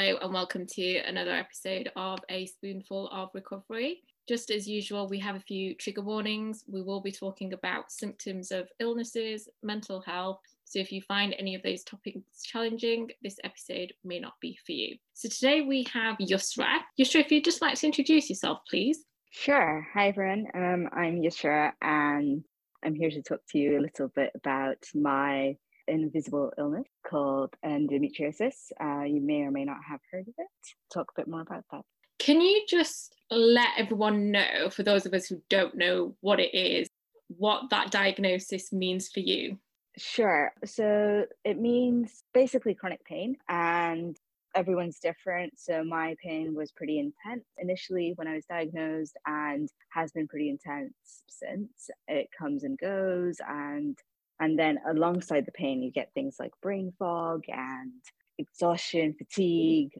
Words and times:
Hello, 0.00 0.16
and 0.22 0.32
welcome 0.32 0.64
to 0.64 0.96
another 1.00 1.32
episode 1.32 1.90
of 1.94 2.20
A 2.30 2.46
Spoonful 2.46 3.08
of 3.08 3.28
Recovery. 3.34 4.00
Just 4.26 4.50
as 4.50 4.66
usual, 4.66 5.06
we 5.06 5.18
have 5.18 5.36
a 5.36 5.40
few 5.40 5.74
trigger 5.74 6.00
warnings. 6.00 6.64
We 6.66 6.80
will 6.80 7.02
be 7.02 7.12
talking 7.12 7.52
about 7.52 7.92
symptoms 7.92 8.50
of 8.50 8.66
illnesses, 8.80 9.46
mental 9.62 10.00
health. 10.00 10.40
So 10.64 10.78
if 10.78 10.90
you 10.90 11.02
find 11.02 11.34
any 11.38 11.54
of 11.54 11.62
those 11.62 11.84
topics 11.84 12.42
challenging, 12.42 13.10
this 13.22 13.36
episode 13.44 13.92
may 14.02 14.18
not 14.18 14.32
be 14.40 14.58
for 14.64 14.72
you. 14.72 14.96
So 15.12 15.28
today 15.28 15.60
we 15.60 15.86
have 15.92 16.16
Yusra. 16.16 16.78
Yusra, 16.98 17.20
if 17.20 17.30
you'd 17.30 17.44
just 17.44 17.60
like 17.60 17.74
to 17.80 17.86
introduce 17.86 18.30
yourself, 18.30 18.60
please. 18.70 19.04
Sure. 19.32 19.86
Hi, 19.92 20.08
everyone. 20.08 20.46
Um, 20.54 20.88
I'm 20.94 21.20
Yusra, 21.20 21.72
and 21.82 22.42
I'm 22.82 22.94
here 22.94 23.10
to 23.10 23.20
talk 23.20 23.40
to 23.50 23.58
you 23.58 23.78
a 23.78 23.82
little 23.82 24.08
bit 24.08 24.30
about 24.34 24.78
my 24.94 25.56
invisible 25.90 26.52
illness 26.56 26.86
called 27.06 27.54
endometriosis. 27.64 28.70
Uh, 28.80 29.02
you 29.02 29.20
may 29.20 29.42
or 29.42 29.50
may 29.50 29.64
not 29.64 29.78
have 29.88 30.00
heard 30.10 30.28
of 30.28 30.34
it. 30.38 30.48
Talk 30.92 31.12
a 31.16 31.20
bit 31.20 31.28
more 31.28 31.42
about 31.42 31.64
that. 31.72 31.82
Can 32.18 32.40
you 32.40 32.64
just 32.68 33.14
let 33.30 33.70
everyone 33.76 34.30
know, 34.30 34.70
for 34.70 34.82
those 34.82 35.06
of 35.06 35.14
us 35.14 35.26
who 35.26 35.42
don't 35.48 35.74
know 35.74 36.14
what 36.20 36.38
it 36.38 36.54
is, 36.54 36.88
what 37.28 37.70
that 37.70 37.90
diagnosis 37.90 38.72
means 38.72 39.08
for 39.08 39.20
you? 39.20 39.58
Sure. 39.96 40.52
So 40.64 41.24
it 41.44 41.58
means 41.58 42.22
basically 42.32 42.74
chronic 42.74 43.04
pain, 43.04 43.36
and 43.48 44.16
everyone's 44.54 44.98
different. 44.98 45.58
So 45.58 45.84
my 45.84 46.14
pain 46.22 46.54
was 46.54 46.72
pretty 46.72 46.98
intense 46.98 47.46
initially 47.58 48.12
when 48.16 48.28
I 48.28 48.34
was 48.34 48.44
diagnosed 48.46 49.16
and 49.26 49.68
has 49.90 50.12
been 50.12 50.28
pretty 50.28 50.50
intense 50.50 50.92
since. 51.28 51.88
It 52.08 52.28
comes 52.36 52.64
and 52.64 52.78
goes, 52.78 53.36
and 53.48 53.96
and 54.40 54.58
then 54.58 54.78
alongside 54.88 55.46
the 55.46 55.52
pain, 55.52 55.82
you 55.82 55.92
get 55.92 56.12
things 56.14 56.36
like 56.40 56.52
brain 56.62 56.92
fog 56.98 57.44
and 57.48 57.92
exhaustion, 58.38 59.14
fatigue, 59.18 59.90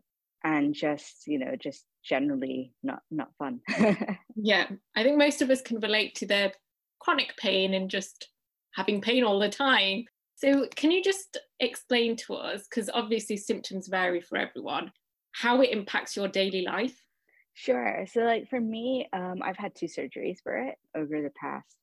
and 0.42 0.74
just, 0.74 1.26
you 1.26 1.38
know, 1.38 1.54
just 1.56 1.84
generally 2.02 2.72
not 2.82 3.02
not 3.10 3.28
fun. 3.38 3.60
yeah. 4.34 4.66
I 4.96 5.02
think 5.02 5.18
most 5.18 5.42
of 5.42 5.50
us 5.50 5.60
can 5.60 5.78
relate 5.80 6.14
to 6.16 6.26
the 6.26 6.52
chronic 7.00 7.36
pain 7.36 7.74
and 7.74 7.90
just 7.90 8.28
having 8.74 9.02
pain 9.02 9.24
all 9.24 9.38
the 9.38 9.50
time. 9.50 10.04
So 10.36 10.66
can 10.74 10.90
you 10.90 11.02
just 11.02 11.36
explain 11.60 12.16
to 12.16 12.34
us, 12.34 12.66
because 12.68 12.88
obviously 12.94 13.36
symptoms 13.36 13.88
vary 13.88 14.22
for 14.22 14.38
everyone, 14.38 14.90
how 15.32 15.60
it 15.60 15.70
impacts 15.70 16.16
your 16.16 16.28
daily 16.28 16.62
life? 16.62 16.98
Sure. 17.52 18.06
So 18.10 18.22
like 18.22 18.48
for 18.48 18.58
me, 18.58 19.06
um, 19.12 19.40
I've 19.42 19.58
had 19.58 19.74
two 19.74 19.86
surgeries 19.86 20.38
for 20.42 20.56
it 20.56 20.76
over 20.96 21.20
the 21.20 21.32
past 21.38 21.76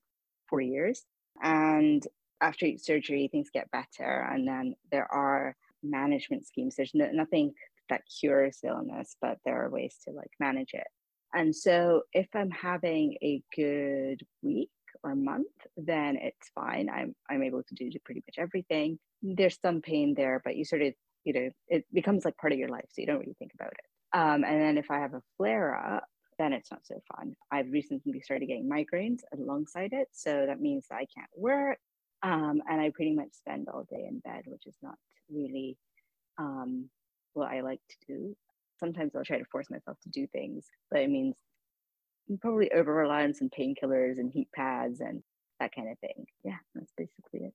four 0.50 0.62
years. 0.62 1.04
And 1.44 2.04
after 2.42 2.66
each 2.66 2.82
surgery, 2.82 3.30
things 3.32 3.50
get 3.54 3.72
better. 3.72 4.28
And 4.32 4.48
then 4.48 4.76
there 4.92 5.12
are 5.12 5.56
management 5.84 6.48
schemes. 6.48 6.76
There's 6.76 6.94
no, 6.94 7.10
nothing 7.12 7.54
that 7.90 8.02
cures 8.20 8.60
illness, 8.64 9.16
but 9.22 9.38
there 9.46 9.64
are 9.64 9.70
ways 9.70 9.96
to 10.06 10.14
like 10.14 10.32
manage 10.40 10.74
it. 10.74 10.88
And 11.34 11.56
so 11.56 12.04
if 12.14 12.28
I'm 12.34 12.52
having 12.52 13.18
a 13.22 13.42
good 13.56 14.26
week 14.42 14.70
or 15.04 15.16
month, 15.16 15.48
then 15.76 16.18
it's 16.18 16.50
fine. 16.56 16.90
I'm 16.90 17.16
I'm 17.30 17.44
able 17.44 17.64
to 17.64 17.76
do 17.76 17.90
pretty 18.06 18.24
much 18.28 18.36
everything. 18.38 19.00
There's 19.22 19.60
some 19.62 19.82
pain 19.82 20.14
there, 20.16 20.42
but 20.44 20.56
you 20.56 20.66
sort 20.66 20.82
of, 20.82 20.94
you 21.24 21.34
know, 21.34 21.50
it 21.68 21.86
becomes 21.94 22.24
like 22.24 22.38
part 22.38 22.54
of 22.54 22.60
your 22.60 22.70
life. 22.70 22.86
So 22.90 23.02
you 23.02 23.08
don't 23.08 23.20
really 23.20 23.36
think 23.40 23.52
about 23.54 23.74
it. 23.74 24.18
Um, 24.18 24.44
and 24.44 24.62
then 24.62 24.78
if 24.78 24.90
I 24.90 25.00
have 25.00 25.14
a 25.14 25.22
flare 25.36 25.76
up, 25.76 26.06
then 26.40 26.54
it's 26.54 26.72
not 26.72 26.86
so 26.86 27.02
fun. 27.16 27.36
I've 27.52 27.72
recently 27.72 28.22
started 28.22 28.48
getting 28.48 28.70
migraines 28.70 29.22
alongside 29.34 29.92
it. 29.94 30.08
So 30.14 30.46
that 30.46 30.62
means 30.62 30.86
that 30.90 30.96
I 30.96 31.08
can't 31.14 31.30
work. 31.36 31.80
Um, 32.24 32.62
and 32.70 32.82
I 32.82 32.92
pretty 32.94 33.14
much 33.14 33.34
spend 33.34 33.70
all 33.70 33.84
day 33.90 34.08
in 34.10 34.20
bed, 34.20 34.44
which 34.48 34.66
is 34.66 34.78
not 34.82 34.96
really 35.30 35.78
um, 36.38 36.90
what 37.34 37.52
I 37.52 37.62
like 37.62 37.82
to 37.90 38.14
do. 38.14 38.36
Sometimes 38.80 39.16
I'll 39.16 39.24
try 39.24 39.38
to 39.38 39.46
force 39.46 39.70
myself 39.70 39.98
to 40.04 40.10
do 40.10 40.28
things, 40.28 40.68
but 40.92 41.02
it 41.02 41.10
means 41.10 41.36
probably 42.42 42.72
over 42.72 42.94
reliance 42.94 43.42
on 43.42 43.50
painkillers 43.50 44.18
and 44.18 44.32
heat 44.32 44.50
pads 44.54 45.00
and 45.00 45.24
that 45.60 45.74
kind 45.74 45.90
of 45.90 45.98
thing. 46.00 46.26
Yeah, 46.44 46.58
that's 46.76 46.92
basically 46.98 47.46
it. 47.48 47.54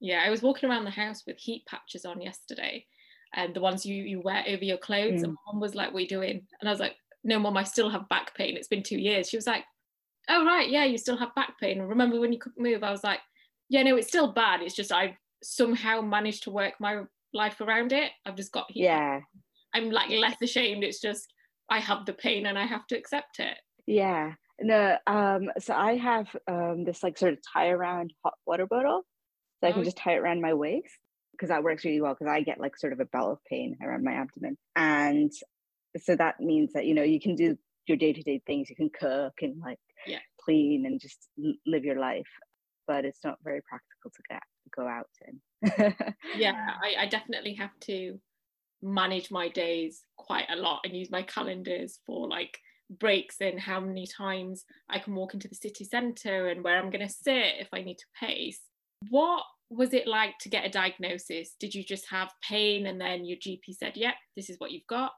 Yeah, 0.00 0.22
I 0.24 0.30
was 0.30 0.42
walking 0.42 0.68
around 0.68 0.84
the 0.84 0.90
house 0.90 1.22
with 1.26 1.38
heat 1.38 1.64
patches 1.66 2.04
on 2.04 2.20
yesterday, 2.20 2.84
and 3.34 3.54
the 3.54 3.60
ones 3.60 3.86
you 3.86 4.02
you 4.02 4.20
wear 4.20 4.44
over 4.46 4.64
your 4.64 4.78
clothes. 4.78 5.20
Mm. 5.20 5.24
And 5.24 5.36
mom 5.46 5.60
was 5.60 5.74
like, 5.74 5.92
"What 5.92 5.98
are 5.98 6.02
you 6.02 6.08
doing?" 6.08 6.46
And 6.60 6.68
I 6.68 6.72
was 6.72 6.80
like, 6.80 6.96
"No, 7.24 7.38
mom, 7.38 7.56
I 7.56 7.62
still 7.64 7.88
have 7.88 8.08
back 8.08 8.36
pain. 8.36 8.56
It's 8.56 8.68
been 8.68 8.82
two 8.82 8.98
years." 8.98 9.28
She 9.28 9.36
was 9.36 9.46
like, 9.46 9.64
"Oh 10.28 10.44
right, 10.44 10.68
yeah, 10.68 10.84
you 10.84 10.98
still 10.98 11.16
have 11.16 11.34
back 11.34 11.58
pain. 11.60 11.80
Remember 11.80 12.20
when 12.20 12.32
you 12.32 12.38
couldn't 12.38 12.62
move?" 12.62 12.82
I 12.82 12.90
was 12.90 13.04
like, 13.04 13.20
yeah, 13.72 13.82
no, 13.84 13.96
it's 13.96 14.08
still 14.08 14.30
bad. 14.30 14.60
It's 14.60 14.74
just 14.74 14.92
I've 14.92 15.16
somehow 15.42 16.02
managed 16.02 16.42
to 16.42 16.50
work 16.50 16.74
my 16.78 17.04
life 17.32 17.58
around 17.62 17.92
it. 17.92 18.10
I've 18.26 18.36
just 18.36 18.52
got 18.52 18.66
here. 18.68 18.84
Yeah. 18.84 19.20
I'm 19.74 19.90
like 19.90 20.10
less 20.10 20.36
ashamed. 20.42 20.84
It's 20.84 21.00
just 21.00 21.32
I 21.70 21.80
have 21.80 22.04
the 22.04 22.12
pain 22.12 22.44
and 22.44 22.58
I 22.58 22.66
have 22.66 22.86
to 22.88 22.98
accept 22.98 23.38
it. 23.38 23.56
Yeah. 23.86 24.34
No, 24.60 24.98
um, 25.06 25.48
so 25.58 25.72
I 25.72 25.96
have 25.96 26.28
um 26.46 26.84
this 26.84 27.02
like 27.02 27.16
sort 27.16 27.32
of 27.32 27.38
tie 27.50 27.70
around 27.70 28.12
hot 28.22 28.34
water 28.46 28.66
bottle. 28.66 29.06
So 29.60 29.68
I 29.68 29.72
can 29.72 29.80
oh. 29.80 29.84
just 29.84 29.96
tie 29.96 30.16
it 30.16 30.18
around 30.18 30.42
my 30.42 30.52
waist 30.52 30.94
because 31.32 31.48
that 31.48 31.64
works 31.64 31.86
really 31.86 32.02
well 32.02 32.12
because 32.12 32.30
I 32.30 32.42
get 32.42 32.60
like 32.60 32.76
sort 32.76 32.92
of 32.92 33.00
a 33.00 33.06
bell 33.06 33.32
of 33.32 33.38
pain 33.48 33.78
around 33.82 34.04
my 34.04 34.12
abdomen. 34.12 34.58
And 34.76 35.32
so 35.98 36.14
that 36.16 36.40
means 36.40 36.74
that, 36.74 36.84
you 36.84 36.94
know, 36.94 37.02
you 37.02 37.20
can 37.20 37.36
do 37.36 37.56
your 37.86 37.96
day-to-day 37.96 38.42
things. 38.46 38.68
You 38.68 38.76
can 38.76 38.90
cook 38.90 39.32
and 39.40 39.58
like 39.58 39.78
yeah. 40.06 40.18
clean 40.44 40.84
and 40.84 41.00
just 41.00 41.26
live 41.66 41.84
your 41.84 41.98
life 41.98 42.28
but 42.86 43.04
it's 43.04 43.24
not 43.24 43.38
very 43.42 43.60
practical 43.62 44.10
to 44.10 44.22
get 44.28 44.42
go 44.74 44.86
out 44.86 45.08
in. 45.26 45.94
yeah, 46.36 46.54
I, 46.82 47.02
I 47.02 47.06
definitely 47.06 47.54
have 47.54 47.78
to 47.82 48.18
manage 48.82 49.30
my 49.30 49.48
days 49.48 50.02
quite 50.16 50.46
a 50.50 50.56
lot 50.56 50.80
and 50.84 50.96
use 50.96 51.10
my 51.10 51.22
calendars 51.22 52.00
for 52.06 52.28
like 52.28 52.58
breaks 52.90 53.36
and 53.40 53.58
how 53.60 53.80
many 53.80 54.06
times 54.06 54.64
I 54.88 54.98
can 54.98 55.14
walk 55.14 55.34
into 55.34 55.48
the 55.48 55.54
city 55.54 55.84
centre 55.84 56.48
and 56.48 56.62
where 56.62 56.78
I'm 56.78 56.90
going 56.90 57.06
to 57.06 57.12
sit 57.12 57.54
if 57.60 57.68
I 57.72 57.82
need 57.82 57.98
to 57.98 58.06
pace. 58.20 58.60
What 59.08 59.44
was 59.70 59.94
it 59.94 60.06
like 60.06 60.38
to 60.40 60.48
get 60.48 60.66
a 60.66 60.70
diagnosis? 60.70 61.54
Did 61.58 61.74
you 61.74 61.82
just 61.82 62.06
have 62.10 62.30
pain 62.46 62.86
and 62.86 63.00
then 63.00 63.24
your 63.24 63.38
GP 63.38 63.76
said, 63.78 63.96
yep, 63.96 64.14
this 64.36 64.50
is 64.50 64.56
what 64.58 64.72
you've 64.72 64.86
got? 64.88 65.12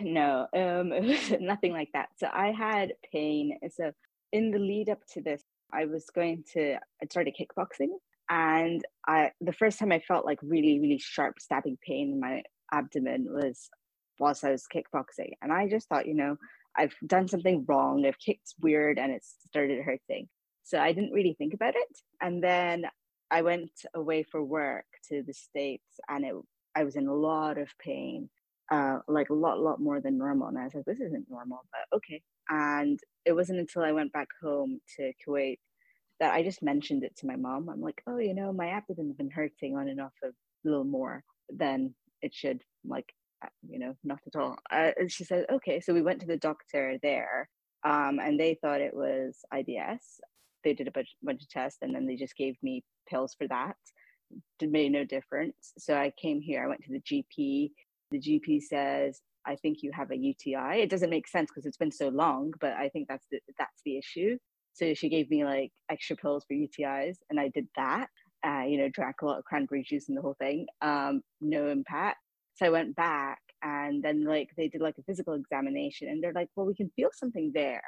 No, 0.00 0.46
um, 0.54 0.92
it 0.92 1.04
was 1.04 1.40
nothing 1.40 1.72
like 1.72 1.90
that. 1.92 2.08
So 2.18 2.28
I 2.32 2.52
had 2.52 2.94
pain. 3.12 3.58
So 3.76 3.92
in 4.32 4.50
the 4.50 4.58
lead 4.58 4.88
up 4.88 5.00
to 5.14 5.20
this, 5.20 5.42
I 5.72 5.86
was 5.86 6.06
going 6.14 6.44
to, 6.54 6.74
I 6.74 7.06
started 7.10 7.36
kickboxing. 7.38 7.90
And 8.30 8.82
I, 9.06 9.32
the 9.40 9.52
first 9.52 9.78
time 9.78 9.92
I 9.92 10.00
felt 10.00 10.26
like 10.26 10.38
really, 10.42 10.80
really 10.80 10.98
sharp 10.98 11.40
stabbing 11.40 11.78
pain 11.86 12.12
in 12.12 12.20
my 12.20 12.42
abdomen 12.72 13.26
was 13.30 13.70
whilst 14.18 14.44
I 14.44 14.50
was 14.50 14.66
kickboxing. 14.72 15.32
And 15.40 15.52
I 15.52 15.68
just 15.68 15.88
thought, 15.88 16.06
you 16.06 16.14
know, 16.14 16.36
I've 16.76 16.94
done 17.06 17.28
something 17.28 17.64
wrong. 17.66 18.04
I've 18.06 18.18
kicked 18.18 18.54
weird 18.60 18.98
and 18.98 19.12
it's 19.12 19.34
started 19.46 19.82
hurting. 19.82 20.28
So 20.62 20.78
I 20.78 20.92
didn't 20.92 21.12
really 21.12 21.34
think 21.38 21.54
about 21.54 21.74
it. 21.74 21.98
And 22.20 22.42
then 22.42 22.84
I 23.30 23.42
went 23.42 23.70
away 23.94 24.22
for 24.22 24.42
work 24.42 24.84
to 25.08 25.22
the 25.22 25.32
States 25.32 25.98
and 26.08 26.24
it, 26.24 26.34
I 26.74 26.84
was 26.84 26.96
in 26.96 27.08
a 27.08 27.14
lot 27.14 27.58
of 27.58 27.68
pain, 27.78 28.28
uh, 28.70 28.98
like 29.08 29.30
a 29.30 29.34
lot, 29.34 29.60
lot 29.60 29.80
more 29.80 30.00
than 30.00 30.18
normal. 30.18 30.48
And 30.48 30.58
I 30.58 30.64
was 30.64 30.74
like, 30.74 30.84
this 30.84 31.00
isn't 31.00 31.30
normal, 31.30 31.60
but 31.72 31.96
okay. 31.96 32.22
And 32.50 33.00
it 33.28 33.36
wasn't 33.36 33.58
until 33.58 33.82
I 33.82 33.92
went 33.92 34.12
back 34.12 34.28
home 34.42 34.80
to 34.96 35.12
Kuwait 35.22 35.58
that 36.18 36.32
I 36.32 36.42
just 36.42 36.62
mentioned 36.62 37.04
it 37.04 37.14
to 37.18 37.26
my 37.26 37.36
mom. 37.36 37.68
I'm 37.68 37.82
like, 37.82 38.00
oh, 38.06 38.16
you 38.16 38.34
know, 38.34 38.54
my 38.54 38.68
abdomen's 38.68 39.16
been 39.16 39.30
hurting 39.30 39.76
on 39.76 39.86
and 39.88 40.00
off 40.00 40.14
a 40.24 40.28
little 40.64 40.84
more 40.84 41.22
than 41.54 41.94
it 42.22 42.34
should. 42.34 42.62
I'm 42.84 42.90
like, 42.90 43.12
uh, 43.44 43.50
you 43.68 43.78
know, 43.78 43.94
not 44.02 44.20
at 44.26 44.40
all. 44.40 44.56
Uh, 44.72 44.92
and 44.96 45.12
she 45.12 45.24
said, 45.24 45.44
okay. 45.52 45.78
So 45.78 45.92
we 45.92 46.00
went 46.00 46.20
to 46.20 46.26
the 46.26 46.38
doctor 46.38 46.98
there, 47.02 47.50
um, 47.84 48.18
and 48.18 48.40
they 48.40 48.58
thought 48.62 48.80
it 48.80 48.94
was 48.94 49.36
IBS. 49.52 50.00
They 50.64 50.72
did 50.72 50.88
a 50.88 50.92
bunch, 50.92 51.10
bunch 51.22 51.42
of 51.42 51.50
tests, 51.50 51.80
and 51.82 51.94
then 51.94 52.06
they 52.06 52.16
just 52.16 52.34
gave 52.34 52.56
me 52.62 52.82
pills 53.10 53.36
for 53.38 53.46
that. 53.48 53.76
It 54.60 54.70
made 54.70 54.92
no 54.92 55.04
difference. 55.04 55.74
So 55.76 55.94
I 55.94 56.14
came 56.20 56.40
here. 56.40 56.64
I 56.64 56.68
went 56.68 56.82
to 56.84 56.92
the 56.92 57.00
GP. 57.00 57.72
The 58.10 58.20
GP 58.20 58.62
says 58.62 59.20
I 59.48 59.56
think 59.56 59.82
you 59.82 59.90
have 59.92 60.10
a 60.10 60.16
UTI. 60.16 60.82
It 60.82 60.90
doesn't 60.90 61.10
make 61.10 61.26
sense 61.26 61.50
because 61.50 61.64
it's 61.64 61.78
been 61.78 61.90
so 61.90 62.08
long, 62.08 62.52
but 62.60 62.74
I 62.74 62.90
think 62.90 63.08
that's 63.08 63.26
the 63.30 63.40
that's 63.58 63.80
the 63.84 63.96
issue. 63.96 64.36
So 64.74 64.94
she 64.94 65.08
gave 65.08 65.30
me 65.30 65.44
like 65.44 65.72
extra 65.90 66.16
pills 66.16 66.44
for 66.46 66.54
UTIs, 66.54 67.16
and 67.30 67.40
I 67.40 67.48
did 67.48 67.66
that. 67.76 68.08
Uh, 68.46 68.64
you 68.68 68.78
know, 68.78 68.88
drank 68.90 69.16
a 69.22 69.26
lot 69.26 69.38
of 69.38 69.44
cranberry 69.44 69.82
juice 69.82 70.08
and 70.08 70.16
the 70.16 70.22
whole 70.22 70.36
thing. 70.38 70.66
Um, 70.82 71.22
no 71.40 71.68
impact. 71.68 72.18
So 72.54 72.66
I 72.66 72.70
went 72.70 72.94
back, 72.94 73.40
and 73.62 74.02
then 74.02 74.24
like 74.24 74.50
they 74.56 74.68
did 74.68 74.82
like 74.82 74.98
a 74.98 75.02
physical 75.02 75.34
examination, 75.34 76.08
and 76.08 76.22
they're 76.22 76.32
like, 76.34 76.50
"Well, 76.54 76.66
we 76.66 76.74
can 76.74 76.90
feel 76.94 77.10
something 77.12 77.52
there, 77.54 77.82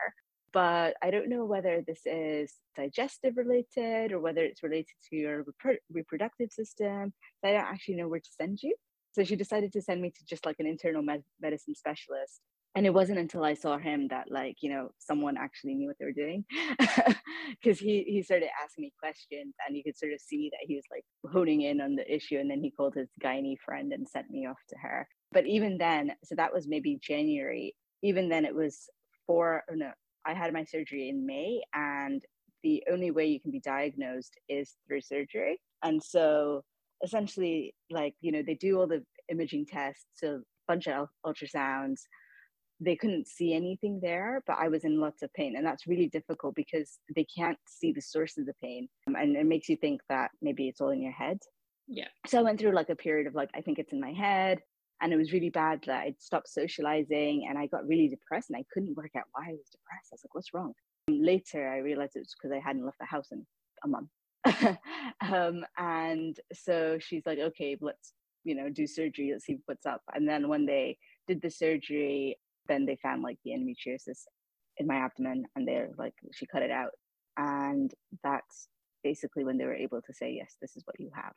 but 0.53 0.97
I 1.03 1.11
don't 1.11 1.29
know 1.29 1.45
whether 1.45 1.85
this 1.87 2.01
is 2.07 2.55
digestive 2.77 3.37
related 3.37 4.13
or 4.13 4.21
whether 4.21 4.43
it's 4.43 4.63
related 4.63 4.97
to 5.11 5.17
your 5.17 5.45
reproductive 5.93 6.51
system. 6.53 7.13
So 7.41 7.51
I 7.51 7.53
don't 7.53 7.63
actually 7.63 7.97
know 7.97 8.09
where 8.09 8.21
to 8.21 8.31
send 8.41 8.63
you." 8.63 8.75
So 9.13 9.25
she 9.25 9.37
decided 9.37 9.73
to 9.73 9.83
send 9.83 10.01
me 10.01 10.11
to 10.11 10.25
just 10.25 10.47
like 10.47 10.57
an 10.59 10.67
internal 10.67 11.03
med- 11.03 11.25
medicine 11.41 11.75
specialist 11.75 12.41
and 12.77 12.87
it 12.87 12.95
wasn't 12.95 13.19
until 13.19 13.45
I 13.45 13.55
saw 13.55 13.79
him 13.79 14.09
that 14.09 14.31
like 14.31 14.57
you 14.61 14.71
know 14.71 14.91
someone 14.99 15.37
actually 15.37 15.75
knew 15.75 15.89
what 15.89 15.97
they 15.99 16.05
were 16.05 16.13
doing 16.13 16.45
because 17.63 17.79
he 17.79 18.05
he 18.05 18.23
started 18.23 18.49
asking 18.63 18.83
me 18.83 18.93
questions 18.99 19.55
and 19.67 19.77
you 19.77 19.83
could 19.83 19.99
sort 19.99 20.13
of 20.13 20.21
see 20.21 20.51
that 20.53 20.67
he 20.67 20.77
was 20.77 20.85
like 20.91 21.05
honing 21.33 21.63
in 21.63 21.81
on 21.81 21.97
the 21.97 22.15
issue 22.15 22.39
and 22.39 22.51
then 22.51 22.61
he 22.61 22.71
called 22.71 22.95
his 22.95 23.09
gynae 23.23 23.57
friend 23.65 23.93
and 23.93 24.09
sent 24.09 24.31
me 24.31 24.47
off 24.47 24.61
to 24.69 24.77
her. 24.79 25.07
But 25.33 25.47
even 25.47 25.79
then 25.79 26.13
so 26.25 26.35
that 26.37 26.53
was 26.53 26.69
maybe 26.69 26.99
January 27.03 27.75
even 28.03 28.29
then 28.29 28.45
it 28.45 28.55
was 28.55 28.89
four 29.27 29.65
oh, 29.71 29.75
no 29.75 29.91
I 30.25 30.35
had 30.35 30.53
my 30.53 30.65
surgery 30.65 31.09
in 31.09 31.27
May 31.27 31.63
and 31.75 32.23
the 32.63 32.85
only 32.91 33.11
way 33.11 33.27
you 33.27 33.41
can 33.41 33.51
be 33.51 33.61
diagnosed 33.61 34.37
is 34.49 34.77
through 34.87 35.01
surgery. 35.01 35.59
And 35.83 36.03
so 36.03 36.63
essentially 37.03 37.75
like 37.91 38.15
you 38.21 38.33
know 38.33 38.43
they 38.47 38.55
do 38.55 38.79
all 38.79 38.87
the 38.87 39.03
imaging 39.31 39.67
tests 39.67 40.07
so 40.15 40.37
a 40.37 40.41
bunch 40.69 40.87
of 40.87 41.09
ultrasounds 41.27 42.01
they 42.81 42.97
couldn't 42.97 43.29
see 43.29 43.53
anything 43.53 44.01
there, 44.03 44.43
but 44.47 44.57
I 44.59 44.69
was 44.69 44.85
in 44.85 45.01
lots 45.01 45.23
of 45.23 45.33
pain. 45.35 45.57
And 45.57 45.67
that's 45.67 45.87
really 45.87 46.09
difficult 46.09 46.55
because 46.55 46.99
they 47.15 47.27
can't 47.37 47.59
see 47.67 47.93
the 47.93 48.01
source 48.01 48.39
of 48.39 48.47
the 48.47 48.55
pain. 48.63 48.89
Um, 49.07 49.17
and 49.17 49.37
it 49.37 49.47
makes 49.47 49.69
you 49.69 49.77
think 49.77 50.01
that 50.09 50.31
maybe 50.41 50.67
it's 50.69 50.81
all 50.81 50.91
in 50.91 51.03
your 51.03 51.13
head. 51.13 51.39
Yeah. 51.87 52.09
So 52.27 52.39
I 52.39 52.43
went 52.43 52.59
through 52.59 52.73
like 52.73 52.89
a 52.89 52.97
period 52.97 53.27
of 53.27 53.35
like, 53.35 53.51
I 53.55 53.61
think 53.61 53.79
it's 53.79 53.93
in 53.93 54.01
my 54.01 54.13
head. 54.13 54.61
And 55.03 55.13
it 55.13 55.17
was 55.17 55.33
really 55.33 55.51
bad 55.51 55.83
that 55.87 56.01
I'd 56.01 56.21
stopped 56.21 56.49
socializing 56.49 57.47
and 57.49 57.59
I 57.59 57.67
got 57.67 57.87
really 57.87 58.09
depressed 58.09 58.51
and 58.51 58.57
I 58.59 58.65
couldn't 58.73 58.97
work 58.97 59.13
out 59.17 59.25
why 59.33 59.45
I 59.45 59.53
was 59.53 59.69
depressed. 59.71 60.09
I 60.13 60.15
was 60.15 60.21
like, 60.25 60.35
what's 60.35 60.55
wrong? 60.55 60.73
And 61.09 61.25
later, 61.25 61.69
I 61.69 61.79
realized 61.79 62.17
it 62.17 62.21
was 62.21 62.35
because 62.41 62.55
I 62.55 62.61
hadn't 62.67 62.85
left 62.85 62.99
the 62.99 63.07
house 63.07 63.29
in 63.33 63.47
a 63.85 63.89
month. 63.89 64.09
um, 65.21 65.65
and 65.79 66.37
so 66.53 66.99
she's 66.99 67.25
like, 67.27 67.39
okay, 67.39 67.77
let's, 67.81 68.13
you 68.45 68.55
know, 68.55 68.69
do 68.71 68.87
surgery. 68.87 69.31
Let's 69.33 69.45
see 69.45 69.59
what's 69.67 69.87
up. 69.87 70.03
And 70.15 70.29
then 70.29 70.49
when 70.49 70.67
they 70.67 70.97
did 71.29 71.43
the 71.43 71.51
surgery, 71.51 72.39
then 72.69 72.87
they 72.87 72.97
found 72.97 73.23
like 73.23 73.39
the 73.45 73.51
endometriosis 73.51 74.25
in 74.79 74.87
my 74.87 74.97
abdomen 74.97 75.45
and 75.55 75.69
they're 75.69 75.91
like 75.99 76.15
she 76.33 76.47
cut 76.47 76.63
it 76.63 76.71
out 76.71 76.91
and 77.37 77.93
that's 78.25 78.69
basically 79.05 79.45
when 79.45 79.59
they 79.59 79.67
were 79.67 79.75
able 79.75 80.01
to 80.01 80.13
say 80.13 80.33
yes 80.33 80.57
this 80.61 80.77
is 80.77 80.83
what 80.87 80.99
you 80.99 81.11
have 81.15 81.33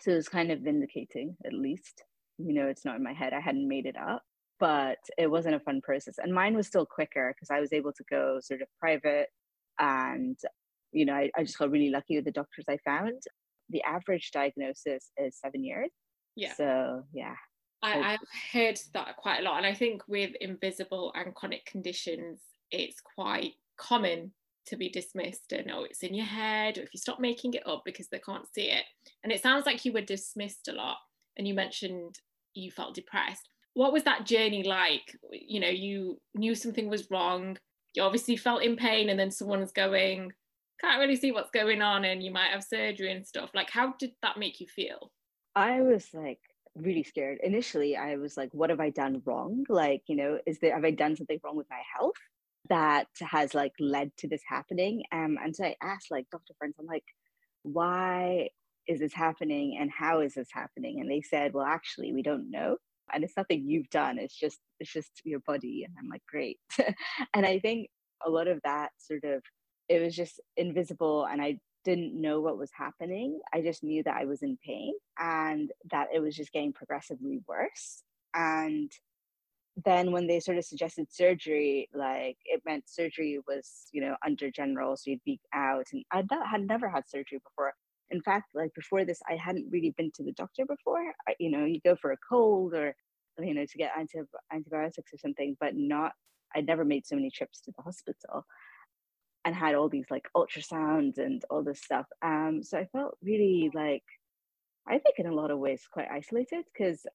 so 0.00 0.12
it 0.12 0.16
was 0.16 0.28
kind 0.28 0.52
of 0.52 0.60
vindicating 0.60 1.36
at 1.44 1.52
least 1.52 2.04
you 2.38 2.54
know 2.54 2.66
it's 2.66 2.84
not 2.84 2.96
in 2.96 3.02
my 3.02 3.12
head 3.12 3.32
i 3.32 3.40
hadn't 3.40 3.68
made 3.68 3.86
it 3.86 3.96
up 3.96 4.22
but 4.60 4.98
it 5.18 5.30
wasn't 5.30 5.54
a 5.54 5.60
fun 5.60 5.80
process 5.82 6.14
and 6.18 6.32
mine 6.32 6.54
was 6.54 6.66
still 6.66 6.86
quicker 6.86 7.34
because 7.34 7.50
i 7.50 7.60
was 7.60 7.72
able 7.72 7.92
to 7.92 8.04
go 8.08 8.38
sort 8.40 8.62
of 8.62 8.68
private 8.78 9.28
and 9.80 10.38
you 10.94 11.04
know 11.04 11.14
I, 11.14 11.30
I 11.36 11.42
just 11.42 11.58
got 11.58 11.70
really 11.70 11.90
lucky 11.90 12.16
with 12.16 12.24
the 12.24 12.32
doctors 12.32 12.64
i 12.68 12.78
found 12.84 13.20
the 13.70 13.82
average 13.82 14.30
diagnosis 14.32 15.10
is 15.16 15.38
seven 15.38 15.64
years 15.64 15.90
yeah 16.36 16.54
so 16.54 17.02
yeah 17.12 17.34
I, 17.84 18.12
have 18.12 18.20
heard 18.52 18.80
that 18.94 19.16
quite 19.16 19.40
a 19.40 19.42
lot. 19.42 19.58
And 19.58 19.66
I 19.66 19.74
think 19.74 20.02
with 20.08 20.30
invisible 20.40 21.12
and 21.14 21.34
chronic 21.34 21.66
conditions, 21.66 22.40
it's 22.70 23.00
quite 23.00 23.52
common 23.76 24.32
to 24.66 24.76
be 24.76 24.88
dismissed 24.88 25.52
and 25.52 25.70
oh, 25.70 25.84
it's 25.84 26.02
in 26.02 26.14
your 26.14 26.24
head, 26.24 26.78
or 26.78 26.82
if 26.82 26.94
you 26.94 26.98
stop 27.00 27.20
making 27.20 27.54
it 27.54 27.66
up 27.66 27.82
because 27.84 28.08
they 28.08 28.18
can't 28.18 28.46
see 28.54 28.70
it. 28.70 28.84
And 29.22 29.32
it 29.32 29.42
sounds 29.42 29.66
like 29.66 29.84
you 29.84 29.92
were 29.92 30.00
dismissed 30.00 30.68
a 30.68 30.72
lot. 30.72 30.96
And 31.36 31.46
you 31.46 31.54
mentioned 31.54 32.18
you 32.54 32.70
felt 32.70 32.94
depressed. 32.94 33.48
What 33.74 33.92
was 33.92 34.04
that 34.04 34.24
journey 34.24 34.62
like? 34.62 35.18
You 35.32 35.60
know, 35.60 35.68
you 35.68 36.20
knew 36.34 36.54
something 36.54 36.88
was 36.88 37.10
wrong. 37.10 37.58
You 37.94 38.02
obviously 38.02 38.36
felt 38.36 38.62
in 38.62 38.76
pain, 38.76 39.08
and 39.08 39.18
then 39.18 39.30
someone's 39.30 39.72
going, 39.72 40.32
can't 40.80 41.00
really 41.00 41.16
see 41.16 41.32
what's 41.32 41.50
going 41.50 41.82
on, 41.82 42.04
and 42.04 42.22
you 42.22 42.30
might 42.30 42.50
have 42.50 42.64
surgery 42.64 43.12
and 43.12 43.26
stuff. 43.26 43.50
Like, 43.54 43.70
how 43.70 43.94
did 43.98 44.12
that 44.22 44.38
make 44.38 44.60
you 44.60 44.66
feel? 44.66 45.12
I 45.54 45.82
was 45.82 46.08
like 46.12 46.40
really 46.74 47.04
scared. 47.04 47.38
Initially, 47.42 47.96
I 47.96 48.16
was 48.16 48.36
like, 48.36 48.50
what 48.52 48.70
have 48.70 48.80
I 48.80 48.90
done 48.90 49.22
wrong? 49.24 49.64
Like, 49.68 50.02
you 50.08 50.16
know, 50.16 50.38
is 50.46 50.58
there, 50.58 50.74
have 50.74 50.84
I 50.84 50.90
done 50.90 51.16
something 51.16 51.38
wrong 51.44 51.56
with 51.56 51.70
my 51.70 51.80
health 51.96 52.16
that 52.68 53.06
has 53.20 53.54
like 53.54 53.72
led 53.78 54.10
to 54.18 54.28
this 54.28 54.42
happening? 54.48 55.04
Um, 55.12 55.38
and 55.42 55.54
so 55.54 55.64
I 55.64 55.76
asked 55.82 56.10
like 56.10 56.26
doctor 56.30 56.54
friends, 56.58 56.74
I'm 56.78 56.86
like, 56.86 57.04
why 57.62 58.48
is 58.86 59.00
this 59.00 59.14
happening 59.14 59.78
and 59.80 59.90
how 59.90 60.20
is 60.20 60.34
this 60.34 60.48
happening? 60.52 61.00
And 61.00 61.10
they 61.10 61.22
said, 61.22 61.54
well, 61.54 61.66
actually, 61.66 62.12
we 62.12 62.22
don't 62.22 62.50
know. 62.50 62.76
And 63.12 63.22
it's 63.22 63.36
nothing 63.36 63.68
you've 63.68 63.90
done. 63.90 64.18
It's 64.18 64.36
just, 64.36 64.58
it's 64.80 64.92
just 64.92 65.10
your 65.24 65.40
body. 65.46 65.84
And 65.86 65.94
I'm 65.98 66.08
like, 66.08 66.22
great. 66.28 66.58
and 67.34 67.46
I 67.46 67.58
think 67.60 67.88
a 68.26 68.30
lot 68.30 68.48
of 68.48 68.60
that 68.64 68.90
sort 68.98 69.24
of, 69.24 69.42
it 69.88 70.02
was 70.02 70.14
just 70.14 70.40
invisible 70.56 71.26
and 71.30 71.40
I 71.42 71.58
didn't 71.84 72.18
know 72.18 72.40
what 72.40 72.58
was 72.58 72.70
happening. 72.76 73.40
I 73.52 73.60
just 73.60 73.84
knew 73.84 74.02
that 74.04 74.16
I 74.16 74.24
was 74.24 74.42
in 74.42 74.58
pain 74.64 74.94
and 75.18 75.70
that 75.90 76.08
it 76.14 76.20
was 76.20 76.34
just 76.34 76.52
getting 76.52 76.72
progressively 76.72 77.40
worse. 77.46 78.02
And 78.32 78.90
then 79.84 80.12
when 80.12 80.26
they 80.26 80.40
sort 80.40 80.56
of 80.56 80.64
suggested 80.64 81.12
surgery, 81.12 81.88
like 81.94 82.38
it 82.44 82.62
meant 82.64 82.84
surgery 82.88 83.38
was, 83.46 83.88
you 83.92 84.00
know, 84.00 84.16
under 84.24 84.50
general, 84.50 84.96
so 84.96 85.10
you'd 85.10 85.24
be 85.24 85.40
out. 85.52 85.86
And 85.92 86.04
I 86.10 86.22
had 86.50 86.66
never 86.66 86.88
had 86.88 87.08
surgery 87.08 87.40
before. 87.44 87.74
In 88.10 88.22
fact, 88.22 88.46
like 88.54 88.72
before 88.74 89.04
this, 89.04 89.20
I 89.28 89.36
hadn't 89.36 89.70
really 89.70 89.94
been 89.96 90.10
to 90.14 90.24
the 90.24 90.32
doctor 90.32 90.64
before. 90.66 91.12
I, 91.28 91.34
you 91.38 91.50
know, 91.50 91.64
you 91.64 91.80
go 91.84 91.96
for 91.96 92.12
a 92.12 92.16
cold 92.28 92.74
or, 92.74 92.94
you 93.38 93.54
know, 93.54 93.66
to 93.66 93.78
get 93.78 93.92
anti- 93.98 94.20
antibiotics 94.52 95.12
or 95.12 95.18
something, 95.18 95.56
but 95.60 95.74
not, 95.74 96.12
I'd 96.54 96.66
never 96.66 96.84
made 96.84 97.06
so 97.06 97.16
many 97.16 97.30
trips 97.30 97.60
to 97.62 97.72
the 97.76 97.82
hospital 97.82 98.46
and 99.44 99.54
had 99.54 99.74
all 99.74 99.88
these 99.88 100.06
like 100.10 100.26
ultrasounds 100.36 101.18
and 101.18 101.44
all 101.50 101.62
this 101.62 101.80
stuff. 101.80 102.06
Um, 102.22 102.62
so 102.62 102.78
I 102.78 102.86
felt 102.86 103.18
really 103.22 103.70
like, 103.74 104.04
I 104.86 104.98
think 104.98 105.18
in 105.18 105.26
a 105.26 105.34
lot 105.34 105.50
of 105.50 105.58
ways 105.58 105.82
quite 105.90 106.08
isolated 106.10 106.64
because 106.72 107.06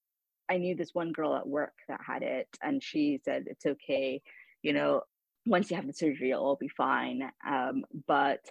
I 0.49 0.57
knew 0.57 0.75
this 0.75 0.93
one 0.93 1.11
girl 1.11 1.35
at 1.35 1.47
work 1.47 1.73
that 1.87 2.01
had 2.05 2.23
it, 2.23 2.47
and 2.63 2.83
she 2.83 3.19
said 3.23 3.45
it's 3.47 3.65
okay, 3.65 4.21
you 4.63 4.73
know, 4.73 5.03
once 5.45 5.69
you 5.69 5.75
have 5.75 5.87
the 5.87 5.93
surgery, 5.93 6.31
it'll 6.31 6.43
all 6.43 6.55
be 6.55 6.69
fine. 6.69 7.29
Um, 7.47 7.85
but 8.07 8.41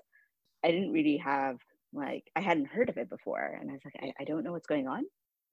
I 0.64 0.70
didn't 0.70 0.92
really 0.92 1.18
have 1.18 1.58
like 1.92 2.24
I 2.36 2.40
hadn't 2.40 2.66
heard 2.66 2.88
of 2.88 2.98
it 2.98 3.10
before, 3.10 3.58
and 3.60 3.70
I 3.70 3.72
was 3.72 3.82
like, 3.84 3.96
I, 4.00 4.22
I 4.22 4.24
don't 4.24 4.44
know 4.44 4.52
what's 4.52 4.66
going 4.66 4.86
on. 4.86 5.04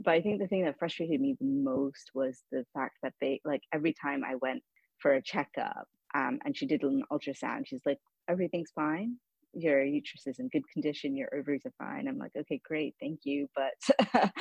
But 0.04 0.14
I 0.14 0.22
think 0.22 0.40
the 0.40 0.48
thing 0.48 0.66
that 0.66 0.78
frustrated 0.78 1.22
me 1.22 1.36
the 1.40 1.46
most 1.46 2.12
was 2.14 2.44
the 2.52 2.66
fact 2.74 2.98
that 3.02 3.14
they 3.22 3.42
like 3.46 3.62
every 3.74 3.94
time 3.94 4.24
I 4.24 4.36
went 4.36 4.62
for 5.00 5.14
a 5.14 5.22
checkup, 5.22 5.88
um, 6.14 6.40
and 6.46 6.56
she 6.56 6.66
did 6.66 6.84
an 6.84 7.04
ultrasound. 7.12 7.68
She's 7.68 7.86
like, 7.86 8.00
everything's 8.28 8.72
fine. 8.72 9.16
Your 9.54 9.84
uterus 9.84 10.28
is 10.28 10.40
in 10.40 10.50
good 10.50 10.68
condition. 10.72 11.16
Your 11.16 11.34
ovaries 11.34 11.66
are 11.66 11.74
fine. 11.78 12.08
I'm 12.08 12.18
like, 12.18 12.32
okay, 12.38 12.60
great, 12.64 12.96
thank 13.00 13.22
you, 13.24 13.48
but 13.56 14.12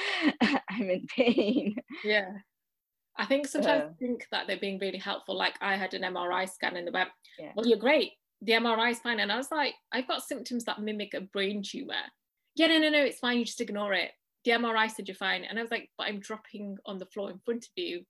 I'm 0.70 0.90
in 0.90 1.06
pain. 1.16 1.76
Yeah. 2.04 2.30
I 3.16 3.26
think 3.26 3.46
sometimes 3.46 3.84
uh, 3.84 3.86
I 3.86 3.92
think 4.00 4.26
that 4.32 4.48
they're 4.48 4.58
being 4.58 4.80
really 4.80 4.98
helpful. 4.98 5.36
Like 5.36 5.54
I 5.60 5.76
had 5.76 5.94
an 5.94 6.02
MRI 6.02 6.50
scan 6.50 6.76
in 6.76 6.84
the 6.84 6.90
web. 6.90 7.08
Yeah. 7.38 7.52
Well, 7.54 7.66
you're 7.66 7.78
great. 7.78 8.12
The 8.42 8.52
MRI 8.52 8.90
is 8.90 8.98
fine. 8.98 9.20
And 9.20 9.30
I 9.30 9.36
was 9.36 9.52
like, 9.52 9.74
I've 9.92 10.08
got 10.08 10.24
symptoms 10.24 10.64
that 10.64 10.80
mimic 10.80 11.14
a 11.14 11.20
brain 11.20 11.62
tumor. 11.64 11.94
Yeah, 12.56 12.66
no, 12.66 12.78
no, 12.78 12.88
no, 12.88 13.04
it's 13.04 13.20
fine. 13.20 13.38
You 13.38 13.44
just 13.44 13.60
ignore 13.60 13.92
it. 13.94 14.10
The 14.44 14.52
MRI 14.52 14.90
said 14.90 15.06
you're 15.06 15.14
fine. 15.14 15.44
And 15.44 15.58
I 15.58 15.62
was 15.62 15.70
like, 15.70 15.90
but 15.96 16.08
I'm 16.08 16.18
dropping 16.18 16.76
on 16.86 16.98
the 16.98 17.06
floor 17.06 17.30
in 17.30 17.38
front 17.44 17.64
of 17.64 17.70
you. 17.76 18.02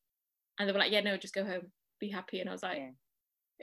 And 0.58 0.66
they 0.66 0.72
were 0.72 0.78
like, 0.78 0.90
yeah, 0.90 1.00
no, 1.00 1.18
just 1.18 1.34
go 1.34 1.44
home. 1.44 1.70
Be 2.00 2.08
happy. 2.08 2.40
And 2.40 2.48
I 2.48 2.52
was 2.52 2.62
like, 2.62 2.78
yeah 2.78 2.90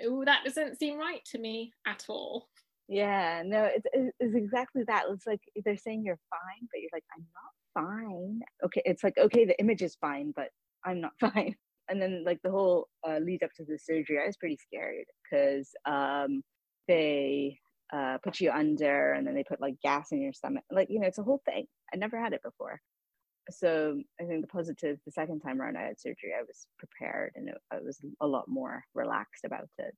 oh, 0.06 0.24
that 0.26 0.44
doesn't 0.46 0.80
seem 0.80 0.98
right 0.98 1.24
to 1.32 1.40
me 1.40 1.72
at 1.88 2.06
all. 2.10 2.48
Yeah, 2.88 3.44
no, 3.46 3.70
it's, 3.74 4.14
it's 4.20 4.36
exactly 4.36 4.84
that. 4.88 5.06
It's 5.10 5.26
like 5.26 5.42
they're 5.64 5.78
saying 5.78 6.04
you're 6.04 6.20
fine, 6.30 6.68
but 6.72 6.82
you're 6.82 6.90
like, 6.94 7.06
I'm 7.16 7.26
not 7.34 7.84
fine. 7.86 8.42
Okay, 8.66 8.82
it's 8.86 9.04
like, 9.04 9.18
okay, 9.18 9.46
the 9.46 9.60
image 9.60 9.82
is 9.82 9.96
fine, 9.96 10.34
but 10.36 10.50
I'm 10.86 11.00
not 11.00 11.14
fine. 11.20 11.56
And 11.90 12.02
then, 12.02 12.24
like, 12.26 12.40
the 12.44 12.52
whole 12.52 12.88
uh, 13.08 13.20
lead 13.20 13.44
up 13.44 13.52
to 13.58 13.66
the 13.66 13.78
surgery, 13.78 14.20
I 14.22 14.28
was 14.28 14.38
pretty 14.38 14.58
scared 14.58 15.06
because 15.24 15.70
um, 15.86 16.42
they 16.88 17.60
uh, 17.94 18.18
put 18.24 18.40
you 18.40 18.52
under 18.52 19.14
and 19.14 19.26
then 19.28 19.36
they 19.36 19.44
put 19.44 19.60
like 19.60 19.76
gas 19.82 20.12
in 20.12 20.22
your 20.22 20.34
stomach. 20.34 20.64
Like, 20.72 20.90
you 20.90 21.00
know, 21.00 21.08
it's 21.08 21.18
a 21.18 21.24
whole 21.24 21.42
thing. 21.46 21.66
I 21.94 21.98
never 21.98 22.22
had 22.22 22.34
it 22.34 22.44
before 22.44 22.80
so 23.52 24.02
I 24.20 24.26
think 24.26 24.42
the 24.42 24.48
positive, 24.48 25.00
the 25.06 25.12
second 25.12 25.42
time 25.42 25.62
around 25.62 25.78
I 25.78 25.84
had 25.84 26.00
surgery, 26.00 26.34
I 26.38 26.42
was 26.42 26.68
prepared 26.78 27.34
and 27.36 27.50
it, 27.50 27.58
I 27.72 27.80
was 27.80 28.00
a 28.22 28.28
lot 28.28 28.48
more 28.48 28.84
relaxed 28.94 29.46
about 29.46 29.70
it. 29.78 29.96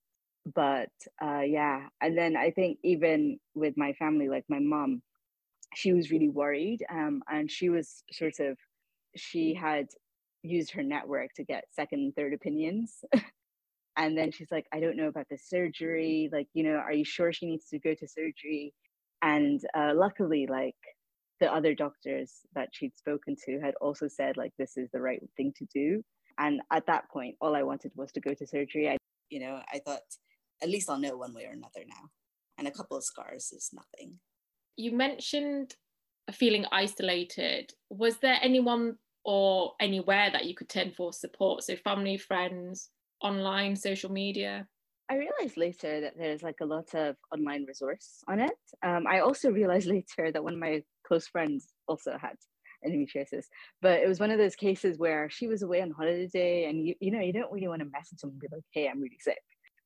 But 0.53 0.89
uh, 1.21 1.41
yeah, 1.41 1.87
and 2.01 2.17
then 2.17 2.35
I 2.35 2.51
think 2.51 2.79
even 2.83 3.39
with 3.55 3.75
my 3.77 3.93
family, 3.93 4.27
like 4.29 4.43
my 4.49 4.59
mom, 4.59 5.01
she 5.75 5.93
was 5.93 6.11
really 6.11 6.29
worried, 6.29 6.83
um, 6.91 7.23
and 7.31 7.49
she 7.49 7.69
was 7.69 8.03
sort 8.11 8.39
of, 8.39 8.57
she 9.15 9.53
had 9.53 9.87
used 10.43 10.71
her 10.71 10.83
network 10.83 11.33
to 11.35 11.43
get 11.43 11.65
second 11.71 11.99
and 11.99 12.15
third 12.15 12.33
opinions. 12.33 13.03
and 13.97 14.17
then 14.17 14.31
she's 14.31 14.51
like, 14.51 14.67
I 14.73 14.79
don't 14.79 14.97
know 14.97 15.07
about 15.07 15.27
the 15.29 15.37
surgery. 15.37 16.29
Like, 16.31 16.47
you 16.53 16.63
know, 16.63 16.75
are 16.75 16.93
you 16.93 17.05
sure 17.05 17.31
she 17.31 17.45
needs 17.45 17.67
to 17.69 17.79
go 17.79 17.93
to 17.93 18.07
surgery? 18.07 18.73
And 19.21 19.61
uh, 19.73 19.93
luckily, 19.95 20.47
like 20.47 20.75
the 21.43 21.53
other 21.53 21.75
doctors 21.75 22.39
that 22.55 22.69
she'd 22.71 22.95
spoken 22.95 23.35
to 23.45 23.59
had 23.59 23.75
also 23.81 24.07
said 24.07 24.37
like 24.37 24.53
this 24.57 24.77
is 24.77 24.89
the 24.93 25.01
right 25.01 25.21
thing 25.35 25.51
to 25.57 25.65
do. 25.73 26.01
And 26.39 26.61
at 26.71 26.85
that 26.87 27.09
point 27.11 27.35
all 27.41 27.53
i 27.53 27.63
wanted 27.63 27.91
was 27.95 28.13
to 28.13 28.21
go 28.21 28.33
to 28.33 28.47
surgery. 28.47 28.89
I 28.89 28.97
you 29.29 29.41
know 29.41 29.59
i 29.73 29.79
thought 29.79 30.07
at 30.61 30.69
least 30.69 30.89
i'll 30.89 30.99
know 30.99 31.17
one 31.17 31.33
way 31.33 31.45
or 31.45 31.51
another 31.51 31.83
now. 31.85 32.03
And 32.57 32.67
a 32.67 32.71
couple 32.71 32.95
of 32.95 33.03
scars 33.03 33.51
is 33.51 33.71
nothing. 33.73 34.19
You 34.77 34.93
mentioned 34.93 35.75
feeling 36.31 36.65
isolated. 36.71 37.73
Was 37.89 38.17
there 38.19 38.37
anyone 38.41 38.95
or 39.25 39.73
anywhere 39.81 40.29
that 40.31 40.45
you 40.45 40.55
could 40.55 40.69
turn 40.69 40.91
for 40.91 41.11
support? 41.11 41.63
So 41.63 41.75
family 41.75 42.17
friends 42.17 42.89
online 43.21 43.75
social 43.75 44.11
media? 44.11 44.65
I 45.11 45.15
realized 45.15 45.57
later 45.57 45.99
that 46.01 46.13
there's 46.17 46.43
like 46.43 46.61
a 46.61 46.65
lot 46.65 46.93
of 46.93 47.17
online 47.33 47.65
resource 47.65 48.23
on 48.29 48.39
it. 48.39 48.57
Um, 48.81 49.05
I 49.05 49.19
also 49.19 49.51
realized 49.51 49.87
later 49.97 50.31
that 50.31 50.43
one 50.43 50.53
of 50.53 50.59
my 50.59 50.81
close 51.05 51.27
friends 51.27 51.67
also 51.87 52.17
had 52.19 52.35
endometriosis, 52.85 53.45
but 53.81 54.01
it 54.01 54.07
was 54.07 54.19
one 54.19 54.31
of 54.31 54.37
those 54.37 54.55
cases 54.55 54.97
where 54.97 55.29
she 55.29 55.47
was 55.47 55.61
away 55.63 55.81
on 55.81 55.91
holiday 55.91 56.65
and 56.65 56.85
you, 56.85 56.95
you 56.99 57.11
know, 57.11 57.21
you 57.21 57.33
don't 57.33 57.51
really 57.51 57.67
want 57.67 57.81
to 57.81 57.89
message 57.91 58.19
someone 58.19 58.35
and 58.35 58.41
be 58.41 58.55
like, 58.55 58.63
hey, 58.73 58.87
I'm 58.87 58.99
really 59.01 59.19
sick, 59.19 59.39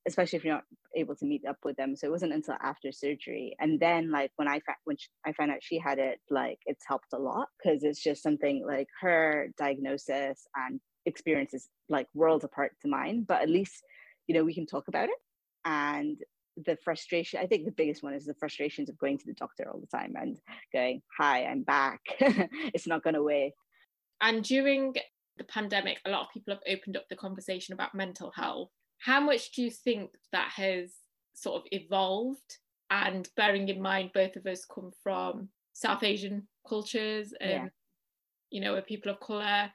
especially 0.07 0.37
if 0.37 0.45
you're 0.45 0.55
not 0.55 0.63
able 0.95 1.15
to 1.15 1.25
meet 1.25 1.45
up 1.47 1.57
with 1.63 1.75
them. 1.77 1.95
So 1.95 2.07
it 2.07 2.11
wasn't 2.11 2.33
until 2.33 2.55
after 2.61 2.91
surgery. 2.91 3.55
And 3.59 3.79
then 3.79 4.11
like 4.11 4.31
when 4.35 4.47
I, 4.47 4.59
fa- 4.61 4.75
when 4.85 4.97
she, 4.97 5.07
I 5.25 5.33
found 5.33 5.51
out 5.51 5.57
she 5.61 5.79
had 5.79 5.99
it, 5.99 6.19
like 6.29 6.59
it's 6.65 6.85
helped 6.87 7.13
a 7.13 7.19
lot 7.19 7.47
because 7.61 7.83
it's 7.83 8.01
just 8.01 8.23
something 8.23 8.65
like 8.65 8.87
her 9.01 9.49
diagnosis 9.57 10.47
and 10.55 10.79
experiences 11.05 11.69
like 11.89 12.07
worlds 12.13 12.43
apart 12.43 12.71
to 12.81 12.87
mine, 12.87 13.25
but 13.27 13.41
at 13.41 13.49
least 13.49 13.83
you 14.27 14.35
know 14.35 14.43
we 14.43 14.53
can 14.53 14.65
talk 14.65 14.87
about 14.89 15.05
it 15.05 15.15
and 15.63 16.17
the 16.65 16.77
frustration 16.83 17.39
i 17.41 17.45
think 17.45 17.65
the 17.65 17.71
biggest 17.71 18.03
one 18.03 18.13
is 18.13 18.25
the 18.25 18.33
frustrations 18.35 18.89
of 18.89 18.97
going 18.97 19.17
to 19.17 19.25
the 19.25 19.33
doctor 19.33 19.69
all 19.69 19.79
the 19.79 19.97
time 19.97 20.13
and 20.19 20.37
going 20.73 21.01
hi 21.17 21.45
i'm 21.45 21.63
back. 21.63 22.01
It's 22.73 22.87
not 22.87 23.03
gone 23.03 23.15
away 23.15 23.53
and 24.21 24.43
during 24.43 24.93
the 25.37 25.43
pandemic 25.43 25.99
a 26.05 26.09
lot 26.09 26.21
of 26.21 26.33
people 26.33 26.53
have 26.53 26.63
opened 26.67 26.97
up 26.97 27.05
the 27.09 27.15
conversation 27.15 27.73
about 27.73 27.93
mental 27.93 28.31
health. 28.35 28.69
How 28.99 29.19
much 29.19 29.51
do 29.51 29.61
you 29.61 29.69
think 29.69 30.09
that 30.31 30.49
has 30.55 30.95
sort 31.35 31.61
of 31.61 31.67
evolved? 31.71 32.57
And 32.89 33.29
bearing 33.35 33.69
in 33.69 33.81
mind 33.81 34.11
both 34.13 34.35
of 34.35 34.45
us 34.47 34.65
come 34.65 34.91
from 35.03 35.49
south 35.73 36.01
asian 36.01 36.47
cultures 36.67 37.33
and 37.39 37.51
yeah. 37.51 37.67
you 38.49 38.59
know 38.59 38.73
we're 38.73 38.81
people 38.81 39.11
of 39.11 39.19
color 39.19 39.71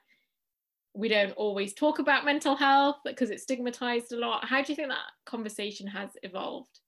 we 0.93 1.07
don't 1.07 1.31
always 1.31 1.73
talk 1.73 1.99
about 1.99 2.25
mental 2.25 2.55
health 2.55 2.97
because 3.03 3.31
it's 3.31 3.43
stigmatized 3.43 4.11
a 4.11 4.17
lot. 4.17 4.45
How 4.45 4.61
do 4.61 4.71
you 4.71 4.75
think 4.75 4.89
that 4.89 5.11
conversation 5.25 5.87
has 5.87 6.11
evolved? 6.21 6.79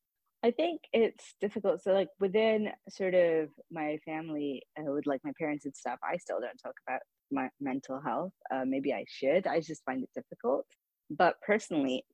I 0.44 0.52
think 0.52 0.82
it's 0.94 1.34
difficult. 1.42 1.82
So, 1.82 1.92
like 1.92 2.10
within 2.20 2.70
sort 2.88 3.16
of 3.16 3.50
my 3.72 3.98
family, 4.06 4.62
uh, 4.78 4.92
with 4.92 5.08
like 5.08 5.22
my 5.24 5.32
parents 5.40 5.66
and 5.66 5.76
stuff, 5.76 5.98
I 6.04 6.18
still 6.18 6.40
don't 6.40 6.58
talk 6.64 6.76
about 6.88 7.02
my 7.32 7.50
mental 7.60 8.00
health. 8.00 8.34
Uh, 8.54 8.64
maybe 8.66 8.94
I 8.94 9.06
should. 9.08 9.48
I 9.48 9.60
just 9.60 9.84
find 9.86 10.04
it 10.04 10.10
difficult. 10.14 10.66
But 11.10 11.36
personally, 11.46 12.06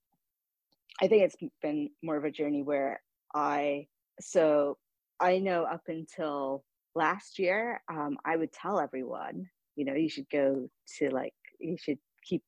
I 1.01 1.07
think 1.07 1.23
it's 1.23 1.35
been 1.61 1.89
more 2.01 2.15
of 2.15 2.23
a 2.23 2.31
journey 2.31 2.63
where 2.63 3.01
I, 3.35 3.87
so 4.21 4.77
I 5.19 5.39
know 5.39 5.63
up 5.63 5.83
until 5.87 6.63
last 6.95 7.37
year, 7.37 7.81
um, 7.89 8.17
I 8.23 8.37
would 8.37 8.53
tell 8.53 8.79
everyone, 8.79 9.47
you 9.75 9.83
know, 9.83 9.93
you 9.93 10.09
should 10.09 10.29
go 10.29 10.69
to 10.99 11.09
like 11.09 11.33
you 11.61 11.77
should 11.77 11.99
keep 12.23 12.43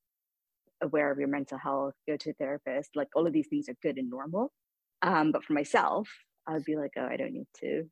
aware 0.81 1.11
of 1.11 1.19
your 1.19 1.27
mental 1.27 1.57
health, 1.57 1.93
go 2.07 2.17
to 2.17 2.31
a 2.31 2.33
therapist. 2.33 2.91
Like 2.95 3.09
all 3.15 3.27
of 3.27 3.33
these 3.33 3.47
things 3.47 3.69
are 3.69 3.75
good 3.81 3.97
and 3.97 4.09
normal. 4.09 4.51
Um, 5.01 5.31
but 5.31 5.43
for 5.43 5.53
myself, 5.53 6.09
I 6.47 6.53
would 6.53 6.65
be 6.65 6.75
like, 6.75 6.91
oh, 6.97 7.05
I 7.05 7.17
don't 7.17 7.33
need 7.33 7.47
to. 7.61 7.85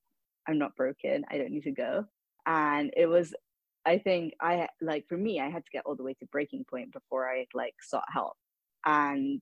I'm 0.48 0.58
not 0.58 0.76
broken. 0.76 1.24
I 1.30 1.38
don't 1.38 1.52
need 1.52 1.64
to 1.64 1.72
go. 1.72 2.06
And 2.46 2.92
it 2.98 3.06
was, 3.06 3.34
I 3.86 3.98
think 3.98 4.34
I 4.42 4.68
like 4.82 5.06
for 5.08 5.18
me, 5.18 5.40
I 5.40 5.50
had 5.50 5.66
to 5.66 5.72
get 5.72 5.84
all 5.86 5.96
the 5.96 6.04
way 6.04 6.14
to 6.16 6.26
breaking 6.32 6.66
point 6.70 6.92
before 6.92 7.30
I 7.30 7.46
like 7.54 7.76
sought 7.82 8.06
help. 8.12 8.34
And 8.86 9.42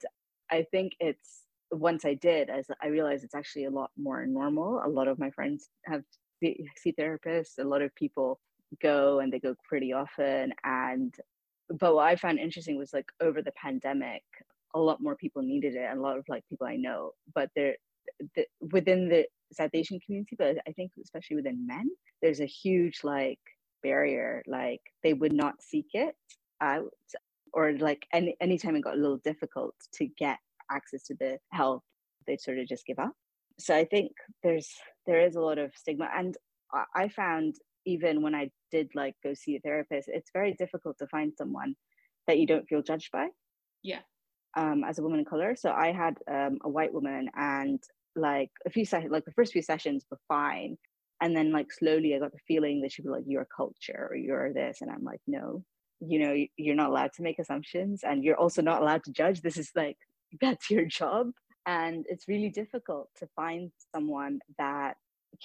I 0.51 0.65
think 0.71 0.93
it's 0.99 1.43
once 1.71 2.05
I 2.05 2.15
did, 2.15 2.49
as 2.49 2.67
I 2.81 2.87
realized 2.87 3.23
it's 3.23 3.35
actually 3.35 3.65
a 3.65 3.71
lot 3.71 3.91
more 3.97 4.25
normal. 4.25 4.81
A 4.83 4.89
lot 4.89 5.07
of 5.07 5.19
my 5.19 5.29
friends 5.31 5.69
have 5.85 6.03
see 6.41 6.93
therapists. 6.97 7.59
A 7.59 7.63
lot 7.63 7.81
of 7.81 7.93
people 7.95 8.39
go 8.81 9.19
and 9.19 9.31
they 9.31 9.39
go 9.39 9.55
pretty 9.67 9.93
often. 9.93 10.53
And 10.63 11.13
but 11.69 11.95
what 11.95 12.07
I 12.07 12.15
found 12.15 12.39
interesting 12.39 12.77
was 12.77 12.93
like 12.93 13.11
over 13.21 13.41
the 13.41 13.51
pandemic, 13.51 14.23
a 14.75 14.79
lot 14.79 15.01
more 15.01 15.15
people 15.15 15.41
needed 15.41 15.75
it, 15.75 15.85
and 15.89 15.99
a 15.99 16.01
lot 16.01 16.17
of 16.17 16.25
like 16.27 16.43
people 16.49 16.67
I 16.67 16.75
know. 16.75 17.11
But 17.33 17.49
there, 17.55 17.75
the, 18.35 18.45
within 18.71 19.09
the 19.09 19.25
South 19.53 19.71
Asian 19.73 19.99
community, 19.99 20.35
but 20.37 20.57
I 20.67 20.71
think 20.71 20.91
especially 21.01 21.37
within 21.37 21.65
men, 21.65 21.89
there's 22.21 22.39
a 22.39 22.45
huge 22.45 22.99
like 23.03 23.39
barrier. 23.83 24.43
Like 24.47 24.81
they 25.03 25.13
would 25.13 25.33
not 25.33 25.61
seek 25.61 25.87
it 25.93 26.15
out, 26.61 26.93
or 27.53 27.73
like 27.73 28.05
any 28.13 28.35
anytime 28.41 28.75
it 28.75 28.83
got 28.83 28.95
a 28.95 29.01
little 29.01 29.21
difficult 29.23 29.75
to 29.95 30.07
get 30.17 30.37
access 30.71 31.03
to 31.05 31.15
the 31.19 31.37
help, 31.51 31.83
they'd 32.27 32.41
sort 32.41 32.59
of 32.59 32.67
just 32.67 32.85
give 32.85 32.99
up. 32.99 33.13
So 33.59 33.75
I 33.75 33.85
think 33.85 34.11
there's 34.43 34.69
there 35.05 35.21
is 35.21 35.35
a 35.35 35.41
lot 35.41 35.57
of 35.57 35.71
stigma, 35.75 36.09
and 36.15 36.35
I 36.95 37.09
found 37.09 37.55
even 37.89 38.21
when 38.21 38.35
I 38.35 38.51
did 38.71 38.89
like 38.93 39.15
go 39.23 39.33
see 39.33 39.55
a 39.55 39.59
therapist, 39.59 40.09
it's 40.11 40.31
very 40.31 40.53
difficult 40.53 40.97
to 40.99 41.07
find 41.07 41.33
someone 41.35 41.75
that 42.27 42.37
you 42.37 42.45
don't 42.45 42.67
feel 42.67 42.83
judged 42.83 43.11
by. 43.11 43.27
Yeah. 43.81 44.01
Um, 44.55 44.83
as 44.83 44.99
a 44.99 45.03
woman 45.03 45.19
of 45.19 45.25
color, 45.25 45.55
so 45.55 45.71
I 45.71 45.91
had 45.91 46.15
um, 46.29 46.59
a 46.63 46.69
white 46.69 46.93
woman, 46.93 47.29
and 47.35 47.81
like 48.15 48.51
a 48.65 48.69
few 48.69 48.85
sessions, 48.85 49.11
like 49.11 49.25
the 49.25 49.31
first 49.31 49.53
few 49.53 49.61
sessions 49.61 50.05
were 50.09 50.19
fine, 50.27 50.77
and 51.21 51.35
then 51.35 51.51
like 51.51 51.71
slowly 51.71 52.15
I 52.15 52.19
got 52.19 52.31
the 52.31 52.47
feeling 52.47 52.81
that 52.81 52.91
she'd 52.91 53.03
be 53.03 53.09
like, 53.09 53.23
"You're 53.27 53.47
culture," 53.55 54.07
or 54.09 54.15
"You're 54.15 54.53
this," 54.53 54.81
and 54.81 54.89
I'm 54.91 55.03
like, 55.03 55.21
"No, 55.27 55.63
you 55.99 56.19
know, 56.19 56.35
you're 56.57 56.75
not 56.75 56.89
allowed 56.89 57.13
to 57.13 57.21
make 57.21 57.39
assumptions, 57.39 58.03
and 58.03 58.23
you're 58.23 58.39
also 58.43 58.61
not 58.61 58.81
allowed 58.81 59.03
to 59.05 59.11
judge. 59.11 59.41
This 59.41 59.57
is 59.57 59.71
like 59.75 59.97
that's 60.41 60.69
your 60.69 60.85
job." 60.85 61.31
And 61.67 62.05
it's 62.09 62.27
really 62.27 62.49
difficult 62.49 63.09
to 63.19 63.27
find 63.35 63.71
someone 63.93 64.39
that 64.57 64.95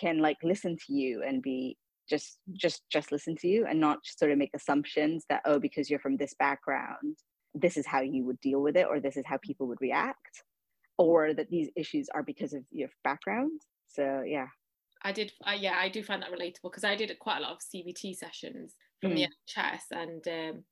can 0.01 0.19
like 0.19 0.39
listen 0.43 0.77
to 0.87 0.93
you 0.93 1.23
and 1.23 1.43
be 1.43 1.77
just 2.09 2.39
just 2.53 2.83
just 2.91 3.13
listen 3.13 3.37
to 3.37 3.49
you 3.49 3.67
and 3.67 3.81
not 3.81 3.99
sort 4.05 4.31
of 4.31 4.39
make 4.39 4.51
assumptions 4.55 5.25
that 5.29 5.43
oh 5.45 5.59
because 5.59 5.89
you're 5.89 5.99
from 5.99 6.17
this 6.17 6.35
background 6.39 7.17
this 7.55 7.77
is 7.77 7.87
how 7.87 8.01
you 8.01 8.25
would 8.25 8.41
deal 8.41 8.61
with 8.61 8.77
it 8.77 8.87
or 8.89 9.01
this 9.01 9.17
is 9.17 9.25
how 9.27 9.39
people 9.43 9.67
would 9.67 9.81
react 9.81 10.43
or 10.99 11.35
that 11.35 11.49
these 11.51 11.71
issues 11.77 12.09
are 12.15 12.23
because 12.23 12.53
of 12.53 12.63
your 12.71 12.89
background 13.03 13.61
so 13.89 14.23
yeah 14.27 14.47
i 15.03 15.13
did 15.13 15.33
uh, 15.47 15.53
yeah 15.53 15.77
i 15.79 15.89
do 15.89 16.03
find 16.03 16.23
that 16.23 16.33
relatable 16.33 16.65
because 16.65 16.85
i 16.85 16.95
did 16.95 17.17
quite 17.19 17.39
a 17.39 17.43
lot 17.43 17.53
of 17.53 17.59
cbt 17.59 18.15
sessions 18.15 18.75
from 19.01 19.13
mm. 19.13 19.17
the 19.17 19.29
nhs 19.57 19.81
and 19.93 20.27
um, 20.29 20.65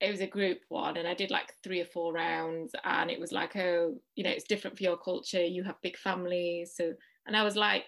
it 0.00 0.10
was 0.10 0.20
a 0.20 0.26
group 0.26 0.58
one 0.68 0.96
and 0.96 1.06
i 1.06 1.14
did 1.14 1.30
like 1.30 1.52
three 1.62 1.80
or 1.80 1.86
four 1.86 2.12
rounds 2.12 2.72
and 2.84 3.10
it 3.10 3.20
was 3.20 3.32
like 3.32 3.54
oh 3.56 3.94
you 4.16 4.24
know 4.24 4.30
it's 4.30 4.44
different 4.44 4.76
for 4.76 4.82
your 4.82 4.96
culture 4.96 5.42
you 5.42 5.62
have 5.62 5.80
big 5.82 5.96
families 5.96 6.74
so 6.74 6.92
and 7.26 7.36
i 7.36 7.42
was 7.42 7.56
like 7.56 7.84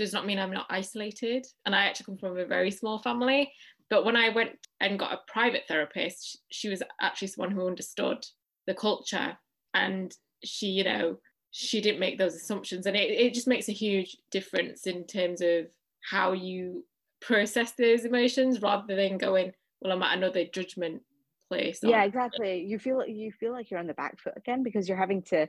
does 0.00 0.14
not 0.14 0.24
mean 0.24 0.38
I'm 0.38 0.50
not 0.50 0.66
isolated. 0.70 1.46
And 1.66 1.76
I 1.76 1.84
actually 1.84 2.06
come 2.06 2.16
from 2.16 2.38
a 2.38 2.46
very 2.46 2.70
small 2.70 2.98
family. 3.00 3.52
But 3.90 4.06
when 4.06 4.16
I 4.16 4.30
went 4.30 4.52
and 4.80 4.98
got 4.98 5.12
a 5.12 5.20
private 5.30 5.64
therapist, 5.68 6.38
she 6.50 6.70
was 6.70 6.82
actually 7.02 7.28
someone 7.28 7.50
who 7.50 7.66
understood 7.66 8.24
the 8.66 8.72
culture 8.72 9.36
and 9.74 10.10
she, 10.42 10.68
you 10.68 10.84
know, 10.84 11.18
she 11.50 11.82
didn't 11.82 12.00
make 12.00 12.16
those 12.16 12.34
assumptions. 12.34 12.86
And 12.86 12.96
it, 12.96 13.10
it 13.10 13.34
just 13.34 13.46
makes 13.46 13.68
a 13.68 13.72
huge 13.72 14.16
difference 14.30 14.86
in 14.86 15.06
terms 15.06 15.42
of 15.42 15.66
how 16.10 16.32
you 16.32 16.86
process 17.20 17.72
those 17.72 18.06
emotions 18.06 18.62
rather 18.62 18.96
than 18.96 19.18
going, 19.18 19.52
well, 19.82 19.92
I'm 19.92 20.02
at 20.02 20.16
another 20.16 20.46
judgment 20.46 21.02
place. 21.46 21.80
Yeah, 21.82 22.04
exactly. 22.04 22.64
You 22.66 22.78
feel 22.78 23.06
you 23.06 23.32
feel 23.32 23.52
like 23.52 23.70
you're 23.70 23.80
on 23.80 23.86
the 23.86 23.92
back 23.92 24.18
foot 24.18 24.34
again 24.34 24.62
because 24.62 24.88
you're 24.88 24.96
having 24.96 25.20
to 25.24 25.46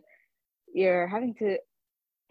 you're 0.73 1.07
having 1.07 1.35
to 1.35 1.57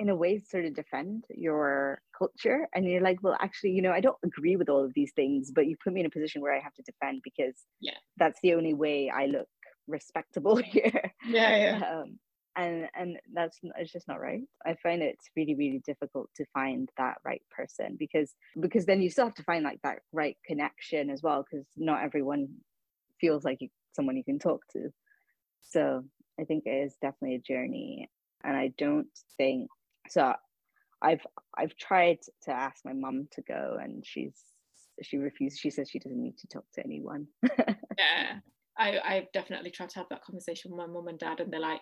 in 0.01 0.09
a 0.09 0.17
way 0.17 0.39
sort 0.39 0.65
of 0.65 0.75
defend 0.75 1.25
your 1.29 2.01
culture 2.17 2.67
and 2.75 2.85
you're 2.85 3.03
like 3.03 3.23
well 3.23 3.37
actually 3.41 3.71
you 3.71 3.83
know 3.83 3.93
i 3.93 4.01
don't 4.01 4.17
agree 4.25 4.57
with 4.57 4.69
all 4.69 4.85
of 4.85 4.93
these 4.95 5.13
things 5.15 5.53
but 5.55 5.67
you 5.67 5.77
put 5.83 5.93
me 5.93 6.01
in 6.01 6.07
a 6.07 6.11
position 6.11 6.41
where 6.41 6.55
i 6.55 6.59
have 6.59 6.75
to 6.75 6.83
defend 6.83 7.21
because 7.23 7.55
yeah. 7.81 7.95
that's 8.17 8.41
the 8.43 8.55
only 8.55 8.75
way 8.75 9.11
i 9.15 9.27
look 9.27 9.49
respectable 9.91 10.57
here. 10.65 11.13
Yeah 11.27 11.57
yeah. 11.57 12.01
Um, 12.01 12.19
and 12.57 12.89
and 12.97 13.17
that's 13.33 13.59
it's 13.77 13.93
just 13.93 14.09
not 14.09 14.21
right. 14.21 14.43
I 14.67 14.77
find 14.83 15.03
it's 15.03 15.31
really 15.37 15.55
really 15.55 15.83
difficult 15.87 16.31
to 16.37 16.45
find 16.53 16.89
that 16.99 17.19
right 17.25 17.43
person 17.51 17.97
because 17.99 18.35
because 18.59 18.87
then 18.87 19.03
you 19.03 19.11
still 19.11 19.27
have 19.27 19.35
to 19.35 19.45
find 19.45 19.65
like 19.65 19.81
that 19.83 20.01
right 20.13 20.37
connection 20.45 21.11
as 21.11 21.23
well 21.23 21.45
because 21.49 21.67
not 21.77 22.03
everyone 22.03 22.49
feels 23.21 23.45
like 23.45 23.59
you, 23.61 23.69
someone 23.95 24.17
you 24.17 24.25
can 24.25 24.39
talk 24.39 24.63
to. 24.73 24.91
So 25.61 26.05
i 26.41 26.45
think 26.45 26.65
it 26.67 26.71
is 26.71 26.97
definitely 27.03 27.37
a 27.37 27.39
journey 27.41 28.09
and 28.45 28.57
i 28.57 28.73
don't 28.79 29.09
think 29.37 29.69
so 30.11 30.35
I've 31.03 31.25
I've 31.57 31.77
tried 31.77 32.19
to 32.43 32.51
ask 32.51 32.85
my 32.85 32.93
mum 32.93 33.29
to 33.33 33.43
go 33.43 33.79
and 33.83 34.05
she's 34.05 34.35
she 35.03 35.17
refused. 35.17 35.59
She 35.59 35.71
says 35.71 35.89
she 35.89 35.99
doesn't 35.99 36.21
need 36.21 36.37
to 36.39 36.49
talk 36.49 36.65
to 36.75 36.85
anyone. 36.85 37.27
yeah. 37.59 38.39
I, 38.79 38.99
I've 39.05 39.33
definitely 39.33 39.71
tried 39.71 39.91
to 39.91 39.99
have 39.99 40.09
that 40.11 40.25
conversation 40.25 40.71
with 40.71 40.79
my 40.79 40.87
mum 40.87 41.09
and 41.09 41.19
dad 41.19 41.41
and 41.41 41.53
they're 41.53 41.61
like, 41.61 41.81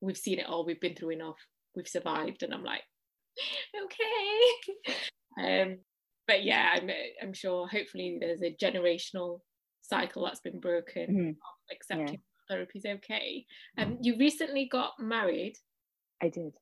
we've 0.00 0.16
seen 0.16 0.38
it 0.38 0.46
all, 0.46 0.64
we've 0.64 0.80
been 0.80 0.94
through 0.94 1.10
enough, 1.10 1.38
we've 1.74 1.88
survived. 1.88 2.42
And 2.42 2.54
I'm 2.54 2.64
like, 2.64 2.82
okay. 3.84 5.62
um, 5.62 5.78
but 6.26 6.44
yeah, 6.44 6.70
I'm 6.74 6.90
I'm 7.22 7.32
sure 7.32 7.68
hopefully 7.68 8.18
there's 8.20 8.42
a 8.42 8.56
generational 8.60 9.40
cycle 9.82 10.24
that's 10.24 10.40
been 10.40 10.58
broken 10.58 11.06
mm-hmm. 11.06 11.30
accepting 11.70 12.20
yeah. 12.20 12.54
therapy 12.54 12.78
is 12.78 12.84
okay. 12.84 13.44
Um, 13.78 13.98
you 14.02 14.16
recently 14.18 14.68
got 14.70 14.92
married. 14.98 15.54
I 16.20 16.28
did. 16.28 16.52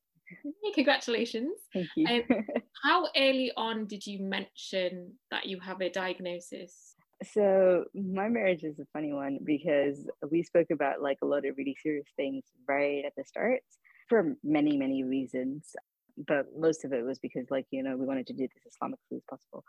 Congratulations. 0.75 1.53
Thank 1.73 1.89
you. 1.97 2.07
um, 2.07 2.23
how 2.83 3.07
early 3.17 3.53
on 3.57 3.87
did 3.87 4.07
you 4.07 4.21
mention 4.21 5.13
that 5.31 5.47
you 5.47 5.61
have 5.61 5.81
a 5.81 5.91
diagnosis? 5.91 6.95
So 7.33 7.85
my 7.95 8.29
marriage 8.29 8.65
is 8.65 8.79
a 8.79 8.87
funny 8.93 9.13
one 9.13 9.39
because 9.45 10.07
we 10.31 10.43
spoke 10.43 10.71
about 10.71 11.01
like 11.01 11.19
a 11.23 11.27
lot 11.27 11.47
of 11.47 11.57
really 11.57 11.77
serious 11.83 12.07
things 12.17 12.45
right 12.69 13.05
at 13.05 13.13
the 13.17 13.25
start 13.25 13.61
for 14.09 14.37
many, 14.43 14.77
many 14.77 15.05
reasons. 15.05 15.75
But 16.17 16.47
most 16.59 16.85
of 16.85 16.93
it 16.93 17.05
was 17.05 17.19
because 17.19 17.47
like, 17.51 17.67
you 17.71 17.83
know, 17.83 17.97
we 17.97 18.07
wanted 18.07 18.27
to 18.29 18.33
do 18.33 18.47
this 18.49 18.75
Islamically 18.75 19.17
as 19.17 19.23
possible. 19.29 19.65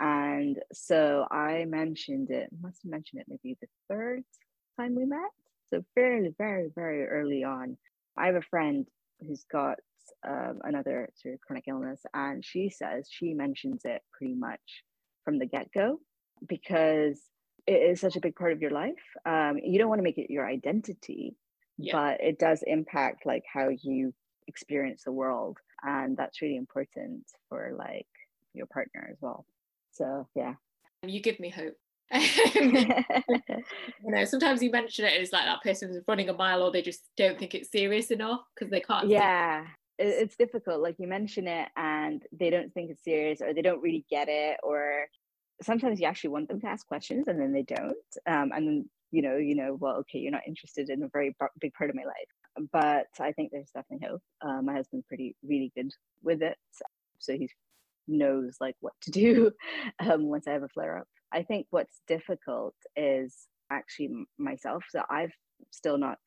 And 0.00 0.58
so 0.72 1.26
I 1.30 1.64
mentioned 1.64 2.30
it, 2.30 2.48
must 2.60 2.82
have 2.84 2.90
mentioned 2.90 3.20
it 3.20 3.26
maybe 3.28 3.56
the 3.60 3.66
third 3.88 4.22
time 4.78 4.94
we 4.94 5.04
met. 5.04 5.30
So 5.70 5.84
fairly, 5.94 6.34
very, 6.38 6.70
very 6.74 7.06
early 7.06 7.44
on. 7.44 7.76
I 8.16 8.26
have 8.26 8.36
a 8.36 8.42
friend 8.42 8.86
who's 9.20 9.44
got 9.50 9.78
um, 10.26 10.60
another 10.64 11.08
sort 11.14 11.34
of 11.34 11.40
chronic 11.40 11.64
illness, 11.68 12.00
and 12.14 12.44
she 12.44 12.70
says 12.70 13.08
she 13.10 13.34
mentions 13.34 13.82
it 13.84 14.02
pretty 14.16 14.34
much 14.34 14.60
from 15.24 15.38
the 15.38 15.46
get 15.46 15.70
go 15.72 15.98
because 16.48 17.20
it 17.66 17.72
is 17.72 18.00
such 18.00 18.16
a 18.16 18.20
big 18.20 18.34
part 18.34 18.52
of 18.52 18.62
your 18.62 18.70
life. 18.70 18.94
Um, 19.26 19.58
you 19.62 19.78
don't 19.78 19.88
want 19.88 19.98
to 19.98 20.04
make 20.04 20.18
it 20.18 20.30
your 20.30 20.46
identity, 20.46 21.36
yeah. 21.76 21.92
but 21.92 22.20
it 22.20 22.38
does 22.38 22.62
impact 22.66 23.26
like 23.26 23.44
how 23.52 23.68
you 23.68 24.14
experience 24.46 25.02
the 25.04 25.12
world, 25.12 25.58
and 25.82 26.16
that's 26.16 26.40
really 26.40 26.56
important 26.56 27.24
for 27.48 27.74
like 27.78 28.06
your 28.54 28.66
partner 28.66 29.08
as 29.10 29.18
well. 29.20 29.44
So 29.92 30.26
yeah, 30.34 30.54
you 31.02 31.20
give 31.20 31.38
me 31.40 31.50
hope. 31.50 31.74
you 32.54 33.04
know, 34.04 34.24
sometimes 34.24 34.62
you 34.62 34.70
mention 34.70 35.04
it 35.04 35.20
as 35.20 35.30
like 35.30 35.44
that 35.44 35.62
person's 35.62 36.02
running 36.08 36.30
a 36.30 36.32
mile, 36.32 36.62
or 36.62 36.72
they 36.72 36.80
just 36.80 37.02
don't 37.16 37.38
think 37.38 37.54
it's 37.54 37.70
serious 37.70 38.10
enough 38.10 38.40
because 38.54 38.70
they 38.70 38.80
can't. 38.80 39.08
Yeah, 39.08 39.66
it's 39.98 40.36
difficult. 40.36 40.80
Like 40.80 40.96
you 40.98 41.08
mention 41.08 41.46
it, 41.46 41.68
and 41.76 42.22
they 42.32 42.50
don't 42.50 42.72
think 42.72 42.90
it's 42.90 43.04
serious, 43.04 43.40
or 43.40 43.52
they 43.52 43.62
don't 43.62 43.82
really 43.82 44.04
get 44.10 44.28
it, 44.28 44.58
or 44.62 45.08
sometimes 45.62 46.00
you 46.00 46.06
actually 46.06 46.30
want 46.30 46.48
them 46.48 46.60
to 46.60 46.66
ask 46.68 46.86
questions 46.86 47.28
and 47.28 47.40
then 47.40 47.52
they 47.52 47.62
don't 47.62 47.96
um, 48.26 48.52
and 48.54 48.66
then 48.66 48.90
you 49.10 49.22
know 49.22 49.36
you 49.36 49.54
know 49.54 49.76
well 49.80 49.96
okay 49.96 50.18
you're 50.18 50.32
not 50.32 50.46
interested 50.46 50.90
in 50.90 51.02
a 51.02 51.08
very 51.12 51.34
big 51.60 51.72
part 51.74 51.90
of 51.90 51.96
my 51.96 52.04
life 52.04 52.68
but 52.72 53.06
i 53.20 53.32
think 53.32 53.50
there's 53.50 53.70
definitely 53.74 54.06
hope 54.06 54.22
uh, 54.42 54.60
my 54.62 54.72
husband's 54.72 55.06
pretty 55.06 55.34
really 55.42 55.72
good 55.76 55.90
with 56.22 56.42
it 56.42 56.56
so 57.18 57.32
he 57.32 57.48
knows 58.06 58.56
like 58.60 58.76
what 58.80 58.94
to 59.02 59.10
do 59.10 59.50
um, 60.00 60.24
once 60.24 60.46
i 60.46 60.52
have 60.52 60.62
a 60.62 60.68
flare 60.68 60.98
up 60.98 61.08
i 61.32 61.42
think 61.42 61.66
what's 61.70 62.00
difficult 62.06 62.74
is 62.96 63.34
actually 63.70 64.10
myself 64.38 64.82
so 64.90 65.02
i've 65.10 65.32
still 65.70 65.98
not 65.98 66.18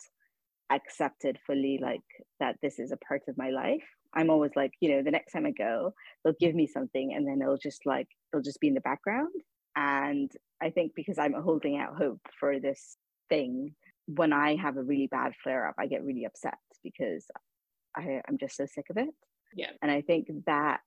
accepted 0.71 1.37
fully 1.45 1.79
like 1.81 2.01
that 2.39 2.55
this 2.61 2.79
is 2.79 2.91
a 2.91 2.97
part 2.97 3.21
of 3.27 3.37
my 3.37 3.49
life 3.49 3.83
I'm 4.13 4.29
always 4.29 4.51
like, 4.55 4.73
you 4.81 4.89
know, 4.89 5.03
the 5.03 5.11
next 5.11 5.31
time 5.31 5.45
I 5.45 5.51
go, 5.51 5.93
they'll 6.23 6.35
give 6.39 6.55
me 6.55 6.67
something 6.67 7.13
and 7.13 7.27
then 7.27 7.41
it'll 7.41 7.57
just 7.57 7.85
like, 7.85 8.07
it'll 8.33 8.43
just 8.43 8.59
be 8.59 8.67
in 8.67 8.73
the 8.73 8.81
background. 8.81 9.33
And 9.75 10.31
I 10.61 10.69
think 10.69 10.93
because 10.95 11.17
I'm 11.17 11.33
holding 11.33 11.77
out 11.77 11.95
hope 11.95 12.19
for 12.39 12.59
this 12.59 12.97
thing, 13.29 13.73
when 14.07 14.33
I 14.33 14.57
have 14.57 14.77
a 14.77 14.83
really 14.83 15.07
bad 15.07 15.33
flare 15.41 15.67
up, 15.67 15.75
I 15.79 15.87
get 15.87 16.03
really 16.03 16.25
upset 16.25 16.57
because 16.83 17.25
I, 17.95 18.21
I'm 18.27 18.37
just 18.37 18.57
so 18.57 18.65
sick 18.65 18.85
of 18.89 18.97
it. 18.97 19.09
Yeah. 19.55 19.71
And 19.81 19.89
I 19.89 20.01
think 20.01 20.27
that 20.45 20.81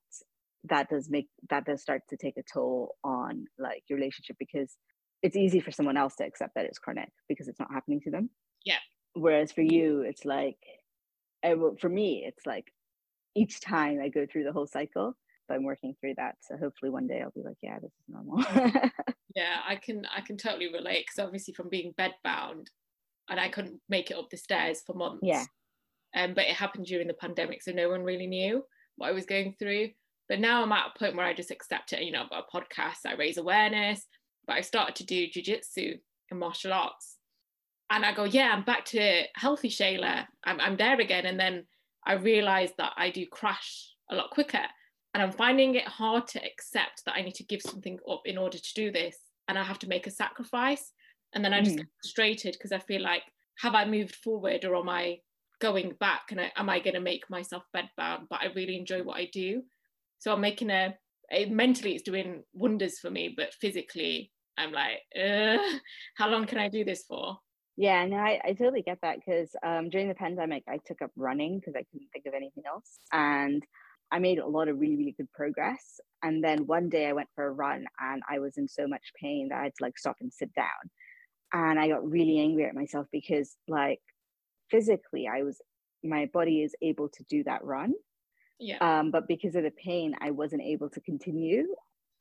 that 0.64 0.88
does 0.88 1.10
make 1.10 1.28
that 1.50 1.66
does 1.66 1.82
start 1.82 2.02
to 2.08 2.16
take 2.16 2.38
a 2.38 2.42
toll 2.50 2.94
on 3.04 3.44
like 3.58 3.82
your 3.88 3.98
relationship 3.98 4.36
because 4.38 4.76
it's 5.22 5.36
easy 5.36 5.60
for 5.60 5.70
someone 5.70 5.96
else 5.98 6.16
to 6.16 6.24
accept 6.24 6.52
that 6.54 6.64
it's 6.64 6.78
chronic 6.78 7.10
because 7.28 7.48
it's 7.48 7.60
not 7.60 7.72
happening 7.72 8.00
to 8.02 8.10
them. 8.10 8.30
Yeah. 8.64 8.78
Whereas 9.14 9.52
for 9.52 9.62
you, 9.62 10.00
it's 10.02 10.24
like, 10.24 10.58
for 11.42 11.88
me, 11.88 12.24
it's 12.26 12.46
like 12.46 12.72
each 13.34 13.60
time 13.60 14.00
I 14.02 14.08
go 14.08 14.26
through 14.26 14.44
the 14.44 14.52
whole 14.52 14.66
cycle. 14.66 15.16
But 15.46 15.54
I'm 15.54 15.64
working 15.64 15.94
through 16.00 16.14
that. 16.16 16.36
So 16.40 16.56
hopefully 16.56 16.90
one 16.90 17.06
day 17.06 17.20
I'll 17.20 17.30
be 17.30 17.42
like, 17.42 17.58
yeah, 17.62 17.78
this 17.78 17.92
is 17.92 18.08
normal. 18.08 18.42
yeah, 19.36 19.58
I 19.68 19.76
can 19.76 20.06
I 20.06 20.22
can 20.22 20.38
totally 20.38 20.72
relate 20.72 21.04
because 21.06 21.22
obviously 21.22 21.52
from 21.52 21.68
being 21.68 21.92
bedbound 21.98 22.68
and 23.28 23.40
I 23.40 23.48
couldn't 23.48 23.80
make 23.88 24.10
it 24.10 24.16
up 24.16 24.30
the 24.30 24.36
stairs 24.36 24.82
for 24.86 24.94
months. 24.94 25.20
Yeah. 25.22 25.44
Um, 26.16 26.34
but 26.34 26.44
it 26.44 26.54
happened 26.54 26.86
during 26.86 27.08
the 27.08 27.14
pandemic, 27.14 27.62
so 27.62 27.72
no 27.72 27.88
one 27.88 28.04
really 28.04 28.26
knew 28.26 28.64
what 28.96 29.08
I 29.08 29.12
was 29.12 29.26
going 29.26 29.54
through. 29.58 29.90
But 30.28 30.40
now 30.40 30.62
I'm 30.62 30.72
at 30.72 30.92
a 30.94 30.98
point 30.98 31.16
where 31.16 31.26
I 31.26 31.34
just 31.34 31.50
accept 31.50 31.92
it. 31.92 32.02
You 32.02 32.12
know, 32.12 32.22
I've 32.22 32.30
got 32.30 32.46
a 32.50 32.56
podcast, 32.56 33.06
I 33.06 33.14
raise 33.14 33.36
awareness, 33.36 34.06
but 34.46 34.56
I 34.56 34.60
started 34.60 34.96
to 34.96 35.04
do 35.04 35.26
jujitsu 35.26 35.98
and 36.30 36.40
martial 36.40 36.72
arts. 36.72 37.13
And 37.90 38.04
I 38.04 38.12
go, 38.12 38.24
yeah, 38.24 38.50
I'm 38.52 38.64
back 38.64 38.84
to 38.86 39.22
healthy 39.34 39.68
Shayla. 39.68 40.26
I'm, 40.44 40.60
I'm 40.60 40.76
there 40.76 41.00
again. 41.00 41.26
And 41.26 41.38
then 41.38 41.66
I 42.06 42.14
realize 42.14 42.70
that 42.78 42.92
I 42.96 43.10
do 43.10 43.26
crash 43.26 43.94
a 44.10 44.14
lot 44.14 44.30
quicker. 44.30 44.64
And 45.12 45.22
I'm 45.22 45.32
finding 45.32 45.74
it 45.76 45.86
hard 45.86 46.26
to 46.28 46.44
accept 46.44 47.04
that 47.04 47.14
I 47.14 47.22
need 47.22 47.36
to 47.36 47.44
give 47.44 47.62
something 47.62 47.98
up 48.10 48.22
in 48.24 48.36
order 48.36 48.58
to 48.58 48.74
do 48.74 48.90
this. 48.90 49.16
And 49.48 49.58
I 49.58 49.62
have 49.62 49.78
to 49.80 49.88
make 49.88 50.06
a 50.06 50.10
sacrifice. 50.10 50.92
And 51.34 51.44
then 51.44 51.52
I 51.52 51.60
just 51.60 51.76
mm. 51.76 51.80
get 51.80 51.86
frustrated 52.02 52.52
because 52.54 52.72
I 52.72 52.78
feel 52.78 53.02
like, 53.02 53.22
have 53.58 53.74
I 53.74 53.84
moved 53.84 54.16
forward 54.16 54.64
or 54.64 54.76
am 54.76 54.88
I 54.88 55.18
going 55.60 55.92
back? 56.00 56.28
And 56.30 56.40
I, 56.40 56.52
am 56.56 56.68
I 56.68 56.80
going 56.80 56.94
to 56.94 57.00
make 57.00 57.28
myself 57.30 57.62
bedbound? 57.76 58.28
But 58.28 58.40
I 58.40 58.46
really 58.54 58.76
enjoy 58.76 59.02
what 59.02 59.18
I 59.18 59.28
do. 59.32 59.62
So 60.18 60.32
I'm 60.32 60.40
making 60.40 60.70
a, 60.70 60.96
a 61.30 61.46
mentally, 61.46 61.94
it's 61.94 62.02
doing 62.02 62.42
wonders 62.52 62.98
for 62.98 63.10
me, 63.10 63.34
but 63.36 63.54
physically, 63.54 64.32
I'm 64.56 64.72
like, 64.72 65.00
how 66.16 66.28
long 66.28 66.46
can 66.46 66.58
I 66.58 66.68
do 66.68 66.84
this 66.84 67.04
for? 67.08 67.38
Yeah, 67.76 68.06
no, 68.06 68.16
I, 68.16 68.40
I 68.44 68.52
totally 68.52 68.82
get 68.82 68.98
that 69.02 69.16
because 69.16 69.50
um, 69.64 69.90
during 69.90 70.08
the 70.08 70.14
pandemic, 70.14 70.62
I 70.68 70.78
took 70.86 71.02
up 71.02 71.10
running 71.16 71.58
because 71.58 71.74
I 71.74 71.84
couldn't 71.90 72.08
think 72.12 72.26
of 72.26 72.34
anything 72.34 72.64
else. 72.66 72.98
And 73.12 73.64
I 74.12 74.20
made 74.20 74.38
a 74.38 74.46
lot 74.46 74.68
of 74.68 74.78
really, 74.78 74.96
really 74.96 75.14
good 75.16 75.32
progress. 75.32 76.00
And 76.22 76.42
then 76.42 76.66
one 76.66 76.88
day 76.88 77.08
I 77.08 77.12
went 77.14 77.28
for 77.34 77.46
a 77.46 77.52
run 77.52 77.86
and 78.00 78.22
I 78.28 78.38
was 78.38 78.56
in 78.58 78.68
so 78.68 78.86
much 78.86 79.12
pain 79.20 79.48
that 79.48 79.58
I 79.58 79.62
had 79.64 79.74
to 79.78 79.82
like 79.82 79.98
stop 79.98 80.16
and 80.20 80.32
sit 80.32 80.54
down. 80.54 80.68
And 81.52 81.78
I 81.78 81.88
got 81.88 82.08
really 82.08 82.38
angry 82.38 82.64
at 82.64 82.74
myself 82.74 83.06
because, 83.12 83.56
like, 83.68 84.00
physically, 84.70 85.28
I 85.28 85.42
was, 85.42 85.60
my 86.02 86.28
body 86.32 86.62
is 86.62 86.74
able 86.82 87.08
to 87.08 87.24
do 87.28 87.44
that 87.44 87.64
run. 87.64 87.94
Yeah. 88.58 88.78
Um, 88.78 89.10
but 89.10 89.28
because 89.28 89.54
of 89.54 89.64
the 89.64 89.70
pain, 89.70 90.14
I 90.20 90.30
wasn't 90.30 90.62
able 90.62 90.90
to 90.90 91.00
continue 91.00 91.66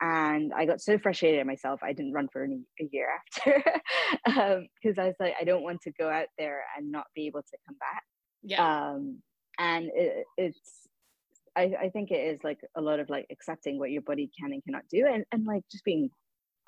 and 0.02 0.52
I 0.54 0.66
got 0.66 0.82
so 0.82 0.98
frustrated 0.98 1.40
at 1.40 1.46
myself. 1.46 1.82
I 1.84 1.94
didn't 1.94 2.14
run 2.14 2.28
for 2.32 2.44
any, 2.44 2.62
a 2.82 2.90
year 2.92 3.08
after 3.10 3.64
because 4.26 4.98
um, 4.98 5.04
I 5.04 5.08
was 5.08 5.16
like, 5.20 5.36
I 5.40 5.44
don't 5.44 5.64
want 5.64 5.82
to 5.82 5.92
go 6.00 6.10
out 6.10 6.28
there 6.38 6.64
and 6.78 6.92
not 6.92 7.06
be 7.16 7.28
able 7.28 7.42
to 7.42 7.58
come 7.68 7.78
back. 7.80 8.04
Yeah. 8.42 8.92
Um, 8.92 9.20
and 9.60 9.90
it, 9.94 10.26
it's, 10.38 10.88
I, 11.56 11.74
I 11.84 11.90
think 11.90 12.12
it 12.12 12.16
is 12.16 12.40
like 12.44 12.60
a 12.76 12.82
lot 12.82 13.00
of 13.00 13.10
like 13.10 13.28
accepting 13.32 13.78
what 13.78 13.92
your 13.92 14.02
body 14.02 14.30
can 14.40 14.52
and 14.52 14.64
cannot 14.64 14.84
do, 14.90 15.06
and 15.06 15.24
and 15.32 15.46
like 15.46 15.62
just 15.72 15.86
being 15.86 16.10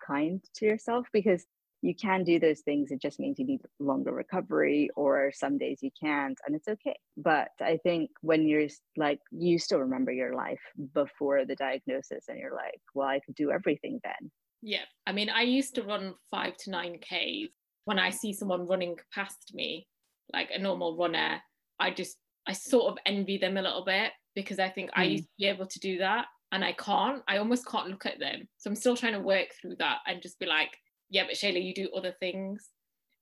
kind 0.05 0.43
to 0.57 0.65
yourself 0.65 1.07
because 1.11 1.43
you 1.81 1.93
can 1.95 2.23
do 2.23 2.39
those 2.39 2.61
things. 2.61 2.91
It 2.91 3.01
just 3.01 3.19
means 3.19 3.39
you 3.39 3.45
need 3.45 3.61
longer 3.79 4.11
recovery, 4.11 4.89
or 4.95 5.31
some 5.33 5.57
days 5.57 5.79
you 5.81 5.91
can't, 6.01 6.37
and 6.45 6.55
it's 6.55 6.67
okay. 6.67 6.97
But 7.17 7.49
I 7.61 7.77
think 7.83 8.11
when 8.21 8.47
you're 8.47 8.67
like, 8.97 9.19
you 9.31 9.59
still 9.59 9.79
remember 9.79 10.11
your 10.11 10.35
life 10.35 10.61
before 10.93 11.45
the 11.45 11.55
diagnosis, 11.55 12.25
and 12.27 12.39
you're 12.39 12.55
like, 12.55 12.79
well, 12.93 13.07
I 13.07 13.19
could 13.19 13.35
do 13.35 13.51
everything 13.51 13.99
then. 14.03 14.31
Yeah. 14.61 14.85
I 15.05 15.11
mean, 15.11 15.29
I 15.29 15.41
used 15.43 15.75
to 15.75 15.83
run 15.83 16.15
five 16.31 16.57
to 16.57 16.71
nine 16.71 16.97
Ks. 16.99 17.51
When 17.85 17.99
I 17.99 18.09
see 18.09 18.33
someone 18.33 18.67
running 18.67 18.97
past 19.13 19.51
me, 19.53 19.87
like 20.33 20.49
a 20.51 20.59
normal 20.59 20.97
runner, 20.97 21.39
I 21.79 21.91
just, 21.91 22.17
I 22.47 22.53
sort 22.53 22.91
of 22.91 22.97
envy 23.05 23.37
them 23.37 23.57
a 23.57 23.61
little 23.61 23.85
bit 23.85 24.11
because 24.33 24.57
I 24.57 24.69
think 24.69 24.89
mm. 24.89 24.93
I 24.95 25.05
hmm. 25.05 25.11
used 25.11 25.23
to 25.25 25.29
be 25.37 25.45
able 25.45 25.67
to 25.67 25.79
do 25.79 25.99
that 25.99 26.25
and 26.51 26.63
I 26.63 26.73
can't. 26.73 27.21
I 27.27 27.37
almost 27.37 27.67
can't 27.67 27.89
look 27.89 28.05
at 28.05 28.19
them. 28.19 28.47
So 28.57 28.69
I'm 28.69 28.75
still 28.75 28.95
trying 28.95 29.13
to 29.13 29.19
work 29.19 29.47
through 29.61 29.75
that 29.79 29.97
and 30.07 30.21
just 30.21 30.39
be 30.39 30.45
like, 30.45 30.71
yeah, 31.09 31.23
but 31.25 31.35
Shayla, 31.35 31.63
you 31.63 31.73
do 31.73 31.89
other 31.95 32.13
things. 32.19 32.69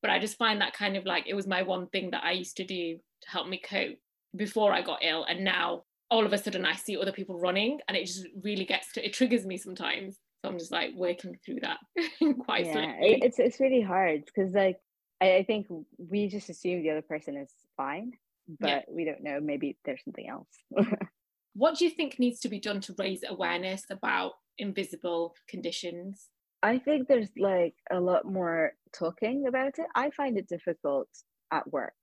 But 0.01 0.11
I 0.11 0.19
just 0.19 0.37
find 0.37 0.59
that 0.61 0.73
kind 0.73 0.97
of 0.97 1.05
like 1.05 1.25
it 1.27 1.33
was 1.33 1.47
my 1.47 1.63
one 1.63 1.87
thing 1.87 2.11
that 2.11 2.23
I 2.23 2.31
used 2.31 2.57
to 2.57 2.65
do 2.65 2.97
to 3.21 3.29
help 3.29 3.47
me 3.47 3.61
cope 3.63 3.97
before 4.35 4.73
I 4.73 4.81
got 4.81 5.03
ill. 5.03 5.23
And 5.23 5.45
now 5.45 5.83
all 6.11 6.25
of 6.25 6.33
a 6.33 6.37
sudden 6.37 6.65
I 6.65 6.75
see 6.75 6.97
other 6.97 7.11
people 7.11 7.39
running 7.39 7.79
and 7.87 7.95
it 7.95 8.05
just 8.05 8.27
really 8.43 8.65
gets 8.65 8.91
to 8.93 9.05
it 9.05 9.13
triggers 9.13 9.45
me 9.45 9.57
sometimes. 9.57 10.19
So 10.41 10.51
I'm 10.51 10.59
just 10.59 10.71
like 10.71 10.91
working 10.95 11.37
through 11.45 11.61
that 11.61 11.77
quite 12.45 12.65
yeah, 12.65 12.95
It's 12.99 13.39
it's 13.39 13.61
really 13.61 13.81
hard 13.81 14.25
because 14.25 14.53
like 14.53 14.77
I, 15.21 15.37
I, 15.37 15.43
think 15.43 15.67
we 15.97 16.27
just 16.27 16.49
assume 16.49 16.83
the 16.83 16.89
other 16.89 17.01
person 17.01 17.37
is 17.37 17.49
fine, 17.77 18.11
but 18.59 18.67
yeah. 18.67 18.81
we 18.89 19.05
don't 19.05 19.23
know. 19.23 19.39
Maybe 19.41 19.77
there's 19.85 20.03
something 20.03 20.27
else. 20.27 20.49
what 21.53 21.77
do 21.77 21.85
you 21.85 21.91
think 21.91 22.19
needs 22.19 22.41
to 22.41 22.49
be 22.49 22.59
done 22.59 22.81
to 22.81 22.95
raise 22.99 23.21
awareness 23.27 23.85
about 23.89 24.33
invisible 24.57 25.33
conditions? 25.47 26.27
I 26.63 26.79
think 26.79 27.07
there's 27.07 27.29
like 27.37 27.75
a 27.91 27.99
lot 27.99 28.25
more 28.25 28.71
talking 28.97 29.47
about 29.47 29.77
it. 29.77 29.85
I 29.95 30.09
find 30.11 30.37
it 30.37 30.47
difficult 30.47 31.09
at 31.51 31.69
work. 31.71 31.93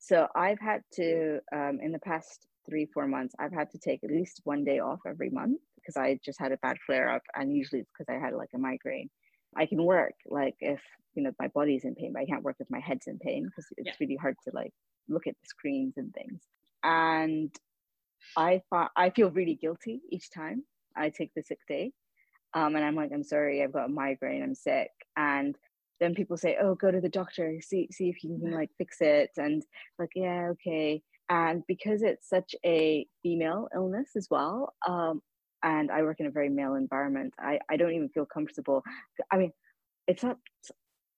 So 0.00 0.26
I've 0.34 0.58
had 0.58 0.82
to, 0.94 1.38
um, 1.54 1.78
in 1.80 1.92
the 1.92 2.00
past 2.00 2.46
three, 2.68 2.88
four 2.92 3.06
months, 3.06 3.34
I've 3.38 3.52
had 3.52 3.70
to 3.70 3.78
take 3.78 4.02
at 4.02 4.10
least 4.10 4.40
one 4.42 4.64
day 4.64 4.80
off 4.80 4.98
every 5.06 5.30
month 5.30 5.60
because 5.76 5.96
I 5.96 6.18
just 6.24 6.40
had 6.40 6.50
a 6.50 6.56
bad 6.56 6.78
flare 6.84 7.08
up. 7.08 7.22
And 7.36 7.54
usually 7.54 7.82
it's 7.82 7.90
because 7.96 8.12
I 8.12 8.18
had 8.18 8.34
like 8.34 8.48
a 8.52 8.58
migraine. 8.58 9.10
I 9.56 9.66
can 9.66 9.82
work 9.84 10.14
like 10.26 10.56
if, 10.58 10.80
you 11.14 11.22
know, 11.22 11.30
my 11.38 11.48
body's 11.48 11.84
in 11.84 11.94
pain, 11.94 12.12
but 12.12 12.22
I 12.22 12.26
can't 12.26 12.42
work 12.42 12.56
if 12.58 12.66
my 12.68 12.80
head's 12.80 13.06
in 13.06 13.18
pain 13.18 13.44
because 13.44 13.66
it's 13.76 13.86
yeah. 13.86 13.94
really 14.00 14.16
hard 14.16 14.36
to 14.44 14.50
like 14.52 14.72
look 15.08 15.28
at 15.28 15.34
the 15.40 15.46
screens 15.46 15.94
and 15.96 16.12
things. 16.12 16.42
And 16.82 17.54
I, 18.36 18.60
I 18.96 19.10
feel 19.10 19.30
really 19.30 19.54
guilty 19.54 20.00
each 20.10 20.30
time 20.32 20.64
I 20.96 21.10
take 21.10 21.32
the 21.34 21.42
sick 21.42 21.58
day 21.68 21.92
Um, 22.54 22.76
and 22.76 22.84
I'm 22.84 22.96
like, 22.96 23.10
I'm 23.12 23.24
sorry, 23.24 23.62
I've 23.62 23.72
got 23.72 23.86
a 23.86 23.92
migraine, 23.92 24.42
I'm 24.42 24.54
sick. 24.54 24.90
And 25.16 25.56
then 26.00 26.14
people 26.14 26.36
say, 26.36 26.56
oh, 26.60 26.74
go 26.74 26.90
to 26.90 27.00
the 27.00 27.08
doctor, 27.08 27.60
see, 27.60 27.88
see 27.92 28.08
if 28.08 28.24
you 28.24 28.38
can 28.40 28.52
like 28.52 28.70
fix 28.78 28.96
it. 29.00 29.30
And 29.36 29.62
like, 29.98 30.10
yeah, 30.14 30.48
okay. 30.52 31.02
And 31.28 31.62
because 31.68 32.02
it's 32.02 32.28
such 32.28 32.54
a 32.64 33.06
female 33.22 33.68
illness 33.74 34.10
as 34.16 34.26
well, 34.30 34.74
um, 34.88 35.22
and 35.62 35.90
I 35.90 36.02
work 36.02 36.20
in 36.20 36.26
a 36.26 36.30
very 36.30 36.48
male 36.48 36.74
environment, 36.74 37.34
I, 37.38 37.60
I 37.70 37.76
don't 37.76 37.92
even 37.92 38.08
feel 38.08 38.26
comfortable. 38.26 38.82
I 39.30 39.36
mean, 39.36 39.52
it's 40.08 40.22
not, 40.22 40.38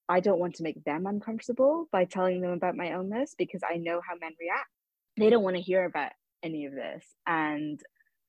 I 0.09 0.21
don't 0.21 0.41
want 0.41 0.57
to 0.57 0.65
make 0.65 0.85
them 0.85 1.07
uncomfortable 1.07 1.87
by 1.93 2.05
telling 2.05 2.41
them 2.41 2.51
about 2.51 2.77
my 2.77 2.93
illness 2.93 3.35
because 3.39 3.63
I 3.69 3.77
know 3.77 4.01
how 4.07 4.17
men 4.21 4.33
react. 4.39 4.69
They 5.17 5.31
don't 5.31 5.45
want 5.45 5.57
to 5.57 5.63
hear 5.63 5.85
about 5.85 6.13
any 6.43 6.67
of 6.67 6.73
this. 6.73 7.05
And 7.27 7.81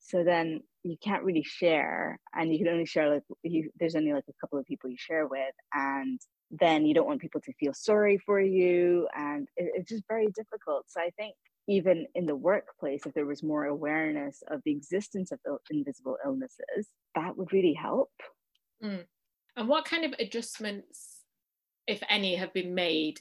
so 0.04 0.24
then 0.24 0.62
you 0.84 0.98
can't 1.02 1.24
really 1.24 1.44
share 1.44 2.20
and 2.36 2.52
you 2.52 2.60
can 2.60 2.68
only 2.68 2.86
share 2.86 3.10
like 3.10 3.24
you 3.42 3.70
there's 3.80 3.96
only 3.96 4.14
like 4.14 4.26
a 4.30 4.34
couple 4.42 4.60
of 4.60 4.66
people 4.66 4.90
you 4.90 4.98
share 5.00 5.28
with 5.28 5.56
and 5.74 6.20
then 6.52 6.86
you 6.86 6.94
don't 6.94 7.08
want 7.08 7.22
people 7.22 7.42
to 7.42 7.54
feel 7.54 7.74
sorry 7.74 8.20
for 8.26 8.40
you 8.40 9.08
and 9.16 9.48
it, 9.56 9.72
it's 9.76 9.90
just 9.90 10.04
very 10.08 10.28
difficult. 10.36 10.84
So 10.88 11.00
i 11.02 11.10
think 11.18 11.36
even 11.68 12.06
in 12.14 12.26
the 12.26 12.36
workplace 12.36 13.06
if 13.06 13.14
there 13.14 13.26
was 13.26 13.42
more 13.42 13.66
awareness 13.66 14.44
of 14.52 14.62
the 14.66 14.72
existence 14.72 15.32
of 15.32 15.40
invisible 15.72 16.18
illnesses 16.26 16.90
that 17.16 17.38
would 17.38 17.54
really 17.54 17.74
help. 17.74 18.12
Mm. 18.84 19.06
and 19.56 19.70
what 19.70 19.86
kind 19.86 20.04
of 20.04 20.14
adjustments 20.20 21.22
if 21.88 22.04
any 22.10 22.36
have 22.36 22.54
been 22.54 22.76
made 22.76 23.20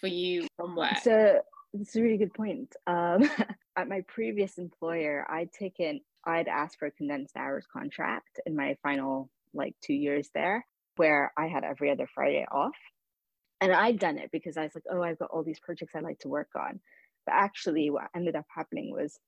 for 0.00 0.06
you 0.06 0.46
from 0.56 0.76
work? 0.76 0.96
So 1.02 1.40
it's 1.74 1.96
a 1.96 2.02
really 2.02 2.16
good 2.16 2.34
point 2.34 2.74
um, 2.86 3.28
at 3.76 3.88
my 3.88 4.02
previous 4.08 4.58
employer 4.58 5.26
i'd 5.30 5.52
taken 5.52 6.00
i'd 6.26 6.48
asked 6.48 6.78
for 6.78 6.86
a 6.86 6.92
condensed 6.92 7.36
hours 7.36 7.66
contract 7.72 8.40
in 8.46 8.56
my 8.56 8.76
final 8.82 9.30
like 9.54 9.74
two 9.82 9.94
years 9.94 10.30
there 10.34 10.64
where 10.98 11.32
I 11.36 11.46
had 11.46 11.64
every 11.64 11.90
other 11.90 12.08
Friday 12.12 12.44
off. 12.50 12.76
And 13.60 13.72
I'd 13.72 13.98
done 13.98 14.18
it 14.18 14.30
because 14.30 14.56
I 14.56 14.64
was 14.64 14.72
like, 14.74 14.84
oh, 14.90 15.02
I've 15.02 15.18
got 15.18 15.30
all 15.30 15.42
these 15.42 15.60
projects 15.60 15.94
I 15.96 16.00
like 16.00 16.18
to 16.20 16.28
work 16.28 16.50
on. 16.56 16.80
But 17.24 17.34
actually, 17.34 17.90
what 17.90 18.08
ended 18.14 18.36
up 18.36 18.46
happening 18.54 18.92
was 18.92 19.18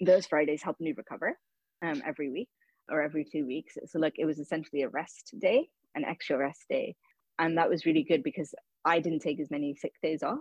those 0.00 0.26
Fridays 0.26 0.62
helped 0.62 0.80
me 0.80 0.94
recover 0.96 1.38
um, 1.82 2.02
every 2.06 2.30
week 2.30 2.48
or 2.90 3.02
every 3.02 3.24
two 3.24 3.46
weeks. 3.46 3.76
So, 3.86 3.98
like, 3.98 4.14
it 4.16 4.26
was 4.26 4.38
essentially 4.38 4.82
a 4.82 4.88
rest 4.88 5.34
day, 5.38 5.68
an 5.94 6.04
extra 6.04 6.36
rest 6.36 6.64
day. 6.68 6.96
And 7.38 7.56
that 7.58 7.68
was 7.68 7.86
really 7.86 8.02
good 8.02 8.22
because 8.22 8.52
I 8.84 8.98
didn't 8.98 9.20
take 9.20 9.38
as 9.38 9.50
many 9.50 9.74
sick 9.74 9.92
days 10.02 10.22
off 10.22 10.38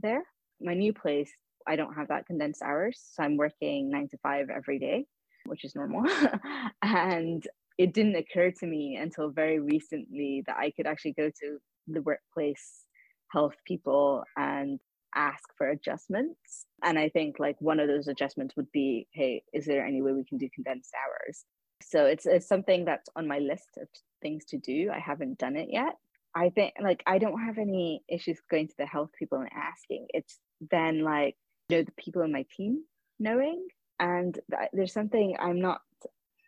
there. 0.00 0.22
My 0.60 0.74
new 0.74 0.92
place, 0.92 1.30
I 1.66 1.76
don't 1.76 1.94
have 1.94 2.08
that 2.08 2.26
condensed 2.26 2.62
hours. 2.62 3.00
So, 3.12 3.22
I'm 3.22 3.36
working 3.36 3.90
nine 3.90 4.08
to 4.08 4.18
five 4.18 4.48
every 4.50 4.78
day, 4.78 5.06
which 5.46 5.64
is 5.64 5.74
normal. 5.74 6.04
and 6.82 7.46
it 7.78 7.94
didn't 7.94 8.16
occur 8.16 8.50
to 8.50 8.66
me 8.66 8.96
until 8.96 9.30
very 9.30 9.60
recently 9.60 10.42
that 10.46 10.56
I 10.56 10.72
could 10.72 10.86
actually 10.86 11.12
go 11.12 11.28
to 11.28 11.58
the 11.86 12.02
workplace 12.02 12.84
health 13.30 13.54
people 13.64 14.24
and 14.36 14.80
ask 15.14 15.44
for 15.56 15.68
adjustments. 15.70 16.66
And 16.82 16.98
I 16.98 17.08
think 17.08 17.38
like 17.38 17.56
one 17.60 17.80
of 17.80 17.88
those 17.88 18.08
adjustments 18.08 18.56
would 18.56 18.70
be, 18.72 19.06
hey, 19.12 19.42
is 19.52 19.64
there 19.64 19.86
any 19.86 20.02
way 20.02 20.12
we 20.12 20.24
can 20.24 20.38
do 20.38 20.48
condensed 20.54 20.92
hours? 20.94 21.44
So 21.82 22.06
it's, 22.06 22.26
it's 22.26 22.48
something 22.48 22.84
that's 22.84 23.08
on 23.16 23.28
my 23.28 23.38
list 23.38 23.78
of 23.80 23.88
things 24.22 24.44
to 24.46 24.58
do. 24.58 24.90
I 24.92 24.98
haven't 24.98 25.38
done 25.38 25.56
it 25.56 25.68
yet. 25.70 25.94
I 26.34 26.50
think 26.50 26.74
like 26.82 27.02
I 27.06 27.18
don't 27.18 27.40
have 27.40 27.58
any 27.58 28.02
issues 28.08 28.38
going 28.50 28.68
to 28.68 28.74
the 28.78 28.86
health 28.86 29.10
people 29.18 29.38
and 29.38 29.48
asking. 29.52 30.06
It's 30.12 30.38
then 30.70 31.02
like, 31.02 31.36
you 31.68 31.78
know, 31.78 31.82
the 31.84 31.92
people 32.02 32.22
in 32.22 32.32
my 32.32 32.44
team 32.56 32.84
knowing. 33.18 33.66
And 34.00 34.38
th- 34.50 34.70
there's 34.72 34.92
something 34.92 35.36
I'm 35.40 35.60
not 35.60 35.80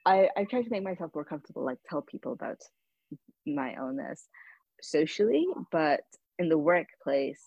I, 0.06 0.28
I 0.36 0.44
try 0.44 0.62
to 0.62 0.70
make 0.70 0.82
myself 0.82 1.10
more 1.14 1.24
comfortable, 1.24 1.64
like 1.64 1.78
tell 1.88 2.02
people 2.02 2.32
about 2.32 2.60
my 3.46 3.74
illness 3.76 4.26
socially, 4.80 5.46
but 5.70 6.00
in 6.38 6.48
the 6.48 6.58
workplace, 6.58 7.40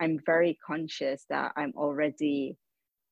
I'm 0.00 0.18
very 0.24 0.58
conscious 0.66 1.24
that 1.28 1.52
I'm 1.56 1.72
already 1.76 2.56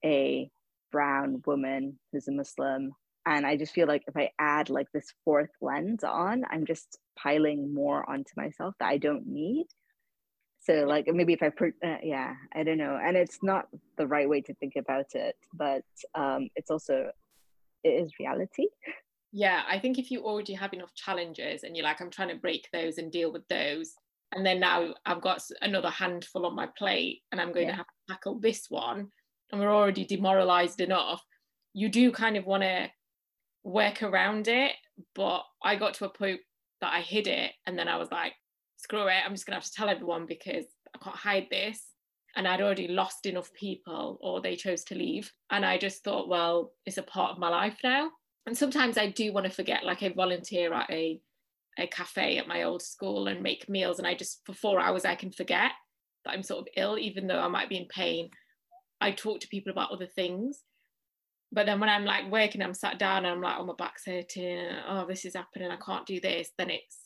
a 0.05 0.51
brown 0.93 1.43
woman 1.47 1.99
who's 2.13 2.29
a 2.29 2.33
Muslim. 2.33 2.93
And 3.27 3.45
I 3.45 3.57
just 3.57 3.75
feel 3.75 3.89
like 3.89 4.05
if 4.07 4.17
I 4.17 4.31
add 4.39 4.71
like 4.71 4.87
this 4.95 5.13
fourth 5.25 5.51
lens 5.61 6.05
on, 6.05 6.45
I'm 6.49 6.65
just 6.65 6.99
piling 7.19 7.75
more 7.75 8.09
onto 8.09 8.31
myself 8.37 8.75
that 8.79 8.89
I 8.89 8.99
don't 8.99 9.27
need. 9.27 9.67
So 10.67 10.85
like 10.85 11.07
maybe 11.07 11.33
if 11.33 11.43
I 11.43 11.51
put 11.51 11.75
uh, 11.85 11.99
yeah, 12.03 12.35
I 12.53 12.65
don't 12.65 12.79
know, 12.79 12.99
and 13.01 13.17
it's 13.17 13.39
not 13.41 13.69
the 13.97 14.07
right 14.07 14.29
way 14.29 14.41
to 14.43 14.55
think 14.55 14.75
about 14.77 15.15
it, 15.15 15.37
but 15.55 15.85
um, 16.17 16.49
it's 16.57 16.73
also 16.73 17.11
it 17.85 17.89
is 17.89 18.11
reality. 18.19 18.67
Yeah, 19.33 19.63
I 19.69 19.79
think 19.79 19.99
if 19.99 20.11
you 20.11 20.25
already 20.25 20.55
have 20.55 20.73
enough 20.73 20.93
challenges 20.95 21.63
and 21.63 21.77
you're 21.77 21.85
like, 21.85 22.01
I'm 22.01 22.11
trying 22.11 22.31
to 22.31 22.37
break 22.37 22.69
those 22.73 22.99
and 22.99 23.13
deal 23.13 23.33
with 23.33 23.47
those, 23.49 23.93
and 24.33 24.45
then 24.45 24.59
now 24.59 24.95
I've 25.05 25.21
got 25.21 25.41
another 25.63 25.91
handful 25.91 26.47
on 26.47 26.57
my 26.57 26.69
plate 26.77 27.23
and 27.31 27.41
I'm 27.41 27.53
going 27.53 27.67
yeah. 27.67 27.73
to 27.73 27.77
have 27.77 27.87
to 27.87 28.13
tackle 28.13 28.41
this 28.41 28.67
one, 28.69 29.13
and 29.53 29.61
we're 29.61 29.73
already 29.73 30.05
demoralized 30.05 30.81
enough, 30.81 31.23
you 31.75 31.89
do 31.89 32.11
kind 32.11 32.37
of 32.37 32.45
want 32.45 32.65
to 32.65 32.91
work 33.63 34.03
around 34.03 34.49
it. 34.49 34.73
But 35.15 35.43
I 35.63 35.77
got 35.77 35.95
to 35.95 36.07
a 36.07 36.09
point 36.09 36.41
that 36.81 36.93
I 36.93 37.03
hid 37.03 37.29
it, 37.29 37.53
and 37.67 37.79
then 37.79 37.87
I 37.87 37.99
was 37.99 38.11
like, 38.11 38.33
screw 38.77 39.07
it, 39.09 39.23
I'm 39.25 39.33
just 39.33 39.47
gonna 39.47 39.57
have 39.57 39.65
to 39.65 39.73
tell 39.73 39.89
everyone 39.89 40.27
because 40.27 40.67
I 40.95 40.99
can't 41.03 41.17
hide 41.17 41.47
this 41.51 41.83
and 42.37 42.47
I'd 42.47 42.61
already 42.61 42.89
lost 42.89 43.27
enough 43.27 43.53
people 43.55 44.19
or 44.21 44.41
they 44.41 44.57
chose 44.57 44.85
to 44.85 44.95
leave. 44.95 45.33
And 45.51 45.65
I 45.65 45.79
just 45.79 46.05
thought, 46.05 46.29
well, 46.29 46.73
it's 46.85 46.99
a 46.99 47.03
part 47.03 47.33
of 47.33 47.39
my 47.39 47.49
life 47.49 47.79
now. 47.83 48.11
And 48.47 48.57
sometimes 48.57 48.99
I 48.99 49.11
do 49.11 49.33
want 49.33 49.47
to 49.47 49.53
forget, 49.53 49.85
like 49.85 50.03
I 50.03 50.11
volunteer 50.11 50.73
at 50.75 50.91
a, 50.91 51.19
a 51.79 51.87
cafe 51.87 52.37
at 52.37 52.47
my 52.47 52.65
old 52.65 52.83
school 52.83 53.27
and 53.27 53.43
make 53.43 53.69
meals. 53.69 53.99
And 53.99 54.07
I 54.07 54.15
just, 54.15 54.43
for 54.45 54.53
four 54.53 54.79
hours, 54.79 55.07
I 55.07 55.15
can 55.15 55.33
forget 55.33 55.73
that 56.25 56.33
I'm 56.33 56.43
sort 56.43 56.61
of 56.61 56.69
ill, 56.77 56.99
even 56.99 57.27
though 57.27 57.41
I 57.41 57.49
might 57.49 57.71
be 57.71 57.79
in 57.79 57.87
pain. 57.89 58.29
I 59.01 59.13
talk 59.13 59.41
to 59.41 59.49
people 59.49 59.73
about 59.73 59.91
other 59.91 60.07
things. 60.07 60.61
But 61.53 61.65
then 61.65 61.81
when 61.81 61.89
I'm 61.89 62.05
like 62.05 62.31
working, 62.31 62.61
I'm 62.61 62.75
sat 62.75 62.99
down 62.99 63.25
and 63.25 63.29
I'm 63.29 63.41
like, 63.41 63.57
oh, 63.59 63.65
my 63.65 63.75
back's 63.79 64.05
hurting. 64.05 64.69
Oh, 64.87 65.07
this 65.09 65.25
is 65.25 65.35
happening. 65.35 65.71
I 65.71 65.77
can't 65.77 66.07
do 66.07 66.21
this. 66.21 66.51
Then 66.59 66.71
it's 66.71 66.99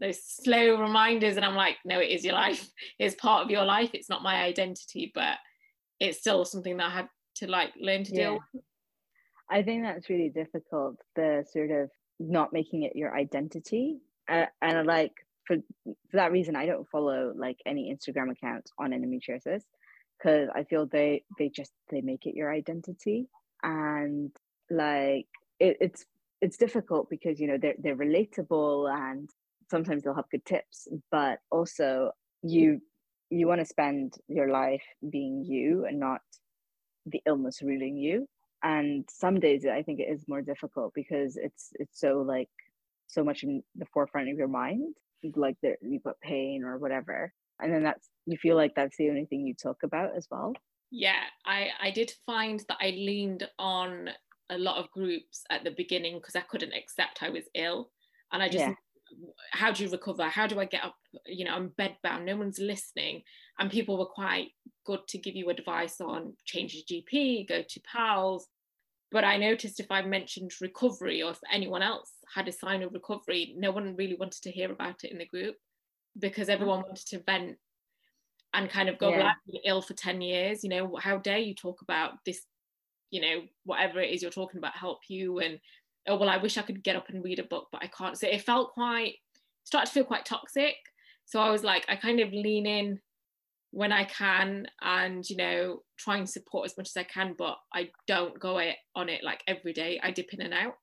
those 0.00 0.22
slow 0.22 0.80
reminders 0.80 1.36
and 1.36 1.44
i'm 1.44 1.54
like 1.54 1.76
no 1.84 1.98
it 1.98 2.10
is 2.10 2.24
your 2.24 2.34
life. 2.34 2.68
It's 2.98 3.14
part 3.14 3.44
of 3.44 3.50
your 3.50 3.64
life. 3.64 3.90
It's 3.92 4.08
not 4.08 4.22
my 4.22 4.42
identity 4.42 5.12
but 5.14 5.38
it's 6.00 6.18
still 6.18 6.44
something 6.44 6.76
that 6.78 6.86
i 6.86 6.90
had 6.90 7.08
to 7.36 7.46
like 7.50 7.72
learn 7.80 8.04
to 8.04 8.12
deal 8.12 8.34
with. 8.34 8.62
I 9.48 9.62
think 9.62 9.82
that's 9.82 10.08
really 10.08 10.30
difficult 10.30 10.96
the 11.14 11.44
sort 11.50 11.70
of 11.70 11.90
not 12.18 12.52
making 12.52 12.82
it 12.82 12.96
your 12.96 13.14
identity 13.16 13.98
uh, 14.30 14.46
and 14.60 14.86
like 14.86 15.12
for, 15.46 15.56
for 15.86 16.16
that 16.16 16.32
reason 16.32 16.54
i 16.56 16.66
don't 16.66 16.88
follow 16.88 17.32
like 17.36 17.58
any 17.66 17.94
instagram 17.94 18.30
accounts 18.30 18.70
on 18.78 18.90
endometriosis 18.90 19.62
because 20.18 20.48
i 20.54 20.62
feel 20.64 20.86
they 20.86 21.24
they 21.38 21.48
just 21.48 21.72
they 21.90 22.00
make 22.00 22.26
it 22.26 22.34
your 22.34 22.52
identity 22.52 23.28
and 23.62 24.30
like 24.70 25.26
it, 25.58 25.76
it's 25.80 26.04
it's 26.40 26.56
difficult 26.56 27.08
because 27.10 27.40
you 27.40 27.46
know 27.46 27.58
they're 27.58 27.74
they're 27.78 27.96
relatable 27.96 28.92
and 28.92 29.30
sometimes 29.72 30.02
they'll 30.02 30.20
have 30.20 30.30
good 30.30 30.44
tips 30.44 30.86
but 31.10 31.38
also 31.50 32.12
you 32.42 32.80
you 33.32 33.46
want 33.46 33.60
to 33.60 33.66
spend 33.66 34.14
your 34.28 34.50
life 34.50 34.84
being 35.10 35.42
you 35.42 35.86
and 35.86 35.98
not 35.98 36.20
the 37.06 37.22
illness 37.26 37.62
ruling 37.62 37.96
you. 37.96 38.28
And 38.62 39.04
some 39.10 39.40
days 39.40 39.66
i 39.66 39.82
think 39.82 39.98
it 39.98 40.10
is 40.14 40.28
more 40.28 40.42
difficult 40.42 40.92
because 40.94 41.36
it's 41.36 41.64
it's 41.82 41.98
so 41.98 42.10
like 42.34 42.54
so 43.08 43.24
much 43.24 43.42
in 43.42 43.62
the 43.80 43.86
forefront 43.92 44.30
of 44.30 44.38
your 44.38 44.52
mind 44.58 44.94
like 45.36 45.56
there 45.62 45.78
you've 45.80 46.02
got 46.02 46.20
pain 46.20 46.64
or 46.64 46.78
whatever. 46.78 47.32
And 47.60 47.72
then 47.72 47.82
that's 47.84 48.08
you 48.26 48.36
feel 48.36 48.56
like 48.56 48.74
that's 48.74 48.96
the 48.96 49.08
only 49.08 49.26
thing 49.26 49.46
you 49.46 49.54
talk 49.54 49.78
about 49.88 50.10
as 50.16 50.26
well. 50.30 50.52
Yeah 50.90 51.24
i 51.46 51.60
i 51.86 51.90
did 51.90 52.12
find 52.26 52.58
that 52.68 52.80
i 52.86 52.88
leaned 53.10 53.44
on 53.58 54.10
a 54.50 54.58
lot 54.58 54.76
of 54.80 54.90
groups 54.98 55.36
at 55.54 55.64
the 55.64 55.74
beginning 55.82 56.14
because 56.18 56.36
i 56.36 56.48
couldn't 56.50 56.78
accept 56.80 57.22
i 57.22 57.30
was 57.30 57.46
ill. 57.66 57.90
And 58.32 58.42
i 58.42 58.48
just 58.48 58.66
yeah 58.66 58.74
how 59.52 59.70
do 59.72 59.84
you 59.84 59.90
recover? 59.90 60.24
How 60.24 60.46
do 60.46 60.60
I 60.60 60.64
get 60.64 60.84
up? 60.84 60.94
You 61.26 61.44
know, 61.44 61.54
I'm 61.54 61.70
bedbound, 61.78 62.24
no 62.24 62.36
one's 62.36 62.58
listening. 62.58 63.22
And 63.58 63.70
people 63.70 63.98
were 63.98 64.06
quite 64.06 64.48
good 64.84 65.00
to 65.08 65.18
give 65.18 65.34
you 65.34 65.50
advice 65.50 66.00
on 66.00 66.34
change 66.44 66.74
your 66.74 67.02
GP, 67.02 67.48
go 67.48 67.62
to 67.62 67.80
PALS. 67.80 68.46
But 69.10 69.24
I 69.24 69.36
noticed 69.36 69.78
if 69.78 69.90
I 69.90 70.02
mentioned 70.02 70.52
recovery 70.60 71.22
or 71.22 71.32
if 71.32 71.38
anyone 71.52 71.82
else 71.82 72.10
had 72.34 72.48
a 72.48 72.52
sign 72.52 72.82
of 72.82 72.94
recovery, 72.94 73.54
no 73.58 73.70
one 73.70 73.94
really 73.96 74.16
wanted 74.18 74.42
to 74.42 74.50
hear 74.50 74.72
about 74.72 75.04
it 75.04 75.12
in 75.12 75.18
the 75.18 75.26
group 75.26 75.56
because 76.18 76.48
everyone 76.48 76.80
mm. 76.80 76.86
wanted 76.86 77.06
to 77.08 77.22
vent 77.24 77.56
and 78.54 78.70
kind 78.70 78.88
of 78.88 78.98
go, 78.98 79.10
yeah. 79.10 79.16
well, 79.18 79.26
I've 79.26 79.52
been 79.52 79.60
ill 79.64 79.82
for 79.82 79.94
10 79.94 80.20
years. 80.20 80.62
You 80.62 80.70
know, 80.70 80.96
how 81.00 81.18
dare 81.18 81.38
you 81.38 81.54
talk 81.54 81.82
about 81.82 82.12
this, 82.24 82.42
you 83.10 83.20
know, 83.20 83.42
whatever 83.64 84.00
it 84.00 84.10
is 84.10 84.22
you're 84.22 84.30
talking 84.30 84.58
about 84.58 84.76
help 84.76 85.00
you 85.08 85.38
and 85.38 85.58
oh 86.08 86.16
well 86.16 86.28
i 86.28 86.36
wish 86.36 86.58
i 86.58 86.62
could 86.62 86.82
get 86.82 86.96
up 86.96 87.08
and 87.08 87.24
read 87.24 87.38
a 87.38 87.44
book 87.44 87.68
but 87.72 87.82
i 87.82 87.86
can't. 87.86 88.18
So 88.18 88.26
it 88.26 88.42
felt 88.42 88.72
quite 88.72 89.14
started 89.64 89.86
to 89.86 89.92
feel 89.92 90.04
quite 90.04 90.24
toxic. 90.24 90.74
So 91.24 91.40
i 91.40 91.50
was 91.50 91.62
like 91.62 91.84
i 91.88 91.96
kind 91.96 92.20
of 92.20 92.32
lean 92.32 92.66
in 92.66 93.00
when 93.70 93.92
i 93.92 94.04
can 94.04 94.66
and 94.82 95.28
you 95.30 95.36
know 95.36 95.82
try 95.96 96.16
and 96.16 96.28
support 96.28 96.66
as 96.66 96.76
much 96.76 96.88
as 96.88 96.96
i 96.96 97.04
can 97.04 97.34
but 97.38 97.56
i 97.72 97.88
don't 98.06 98.38
go 98.38 98.58
it 98.58 98.76
on 98.94 99.08
it 99.08 99.24
like 99.24 99.42
every 99.46 99.72
day. 99.72 99.98
I 100.02 100.10
dip 100.10 100.34
in 100.34 100.42
and 100.42 100.54
out 100.54 100.74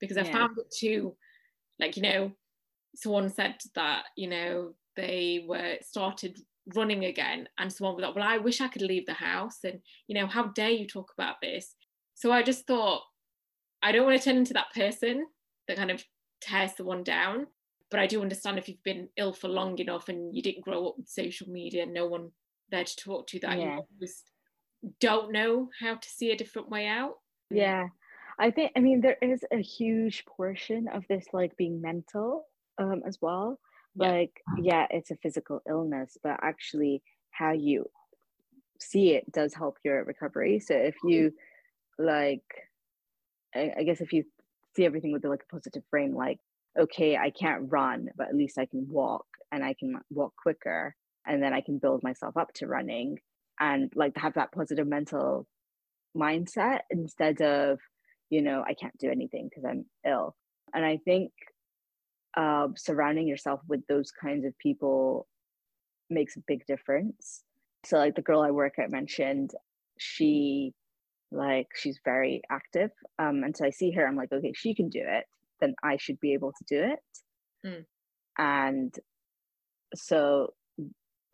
because 0.00 0.16
i 0.16 0.24
found 0.24 0.56
it 0.58 0.72
too 0.74 1.14
like 1.78 1.96
you 1.96 2.02
know 2.02 2.32
someone 2.94 3.28
said 3.28 3.56
that 3.74 4.04
you 4.16 4.28
know 4.28 4.72
they 4.96 5.44
were 5.46 5.76
started 5.82 6.38
running 6.74 7.04
again 7.04 7.48
and 7.58 7.72
someone 7.72 7.96
was 7.96 8.02
like 8.02 8.14
well 8.14 8.24
i 8.24 8.38
wish 8.38 8.60
i 8.60 8.68
could 8.68 8.82
leave 8.82 9.06
the 9.06 9.12
house 9.12 9.58
and 9.64 9.80
you 10.06 10.14
know 10.14 10.26
how 10.26 10.44
dare 10.48 10.70
you 10.70 10.86
talk 10.86 11.12
about 11.16 11.36
this? 11.42 11.74
So 12.14 12.32
i 12.32 12.42
just 12.42 12.66
thought 12.66 13.02
i 13.82 13.92
don't 13.92 14.06
want 14.06 14.18
to 14.18 14.24
turn 14.24 14.36
into 14.36 14.52
that 14.52 14.72
person 14.74 15.26
that 15.66 15.76
kind 15.76 15.90
of 15.90 16.04
tears 16.40 16.72
the 16.76 16.84
one 16.84 17.02
down 17.02 17.46
but 17.90 18.00
i 18.00 18.06
do 18.06 18.22
understand 18.22 18.58
if 18.58 18.68
you've 18.68 18.82
been 18.82 19.08
ill 19.16 19.32
for 19.32 19.48
long 19.48 19.78
enough 19.78 20.08
and 20.08 20.34
you 20.34 20.42
didn't 20.42 20.64
grow 20.64 20.88
up 20.88 20.94
with 20.96 21.08
social 21.08 21.48
media 21.48 21.86
no 21.86 22.06
one 22.06 22.30
there 22.70 22.84
to 22.84 22.96
talk 22.96 23.26
to 23.26 23.38
that 23.40 23.58
yeah. 23.58 23.76
you 23.76 23.82
just 24.00 24.30
don't 25.00 25.32
know 25.32 25.68
how 25.80 25.94
to 25.94 26.08
see 26.08 26.30
a 26.30 26.36
different 26.36 26.68
way 26.68 26.86
out 26.86 27.14
yeah 27.50 27.88
i 28.38 28.50
think 28.50 28.70
i 28.76 28.80
mean 28.80 29.00
there 29.00 29.18
is 29.22 29.44
a 29.52 29.60
huge 29.60 30.24
portion 30.26 30.86
of 30.88 31.04
this 31.08 31.26
like 31.32 31.56
being 31.56 31.80
mental 31.80 32.44
um 32.78 33.02
as 33.06 33.18
well 33.20 33.58
yeah. 33.96 34.10
like 34.10 34.40
yeah 34.60 34.86
it's 34.90 35.10
a 35.10 35.16
physical 35.16 35.60
illness 35.68 36.16
but 36.22 36.38
actually 36.42 37.02
how 37.30 37.52
you 37.52 37.84
see 38.80 39.10
it 39.10 39.30
does 39.32 39.54
help 39.54 39.78
your 39.84 40.04
recovery 40.04 40.60
so 40.60 40.74
if 40.74 40.94
you 41.04 41.32
like 41.98 42.44
I, 43.54 43.72
I 43.78 43.82
guess 43.84 44.00
if 44.00 44.12
you 44.12 44.24
see 44.76 44.84
everything 44.84 45.12
with 45.12 45.24
like 45.24 45.42
a 45.48 45.54
positive 45.54 45.82
frame 45.90 46.14
like 46.14 46.38
okay 46.78 47.16
i 47.16 47.30
can't 47.30 47.70
run 47.70 48.08
but 48.16 48.28
at 48.28 48.36
least 48.36 48.58
i 48.58 48.66
can 48.66 48.86
walk 48.88 49.26
and 49.50 49.64
i 49.64 49.74
can 49.78 49.94
walk 50.10 50.32
quicker 50.40 50.94
and 51.26 51.42
then 51.42 51.52
i 51.52 51.60
can 51.60 51.78
build 51.78 52.02
myself 52.02 52.36
up 52.36 52.52
to 52.54 52.66
running 52.66 53.18
and 53.58 53.92
like 53.96 54.12
have 54.16 54.34
that 54.34 54.52
positive 54.52 54.86
mental 54.86 55.46
mindset 56.16 56.80
instead 56.90 57.40
of 57.40 57.78
you 58.30 58.42
know 58.42 58.62
i 58.66 58.74
can't 58.74 58.96
do 58.98 59.10
anything 59.10 59.48
because 59.48 59.64
i'm 59.64 59.84
ill 60.06 60.36
and 60.74 60.84
i 60.84 60.98
think 61.04 61.32
uh, 62.36 62.68
surrounding 62.76 63.26
yourself 63.26 63.60
with 63.68 63.80
those 63.88 64.10
kinds 64.12 64.44
of 64.44 64.56
people 64.58 65.26
makes 66.10 66.36
a 66.36 66.42
big 66.46 66.64
difference. 66.66 67.42
So, 67.84 67.96
like 67.96 68.14
the 68.14 68.22
girl 68.22 68.42
I 68.42 68.50
work 68.50 68.74
at 68.78 68.90
mentioned, 68.90 69.50
she 69.98 70.72
like 71.30 71.68
she's 71.74 71.98
very 72.04 72.42
active. 72.50 72.90
Um, 73.18 73.42
and 73.44 73.56
so 73.56 73.64
I 73.64 73.70
see 73.70 73.90
her, 73.92 74.06
I'm 74.06 74.16
like, 74.16 74.32
okay, 74.32 74.52
she 74.54 74.74
can 74.74 74.88
do 74.88 75.02
it, 75.02 75.24
then 75.60 75.74
I 75.82 75.96
should 75.98 76.20
be 76.20 76.32
able 76.32 76.52
to 76.52 76.64
do 76.68 76.82
it. 76.92 76.98
Mm. 77.66 77.84
And 78.38 78.94
so, 79.94 80.54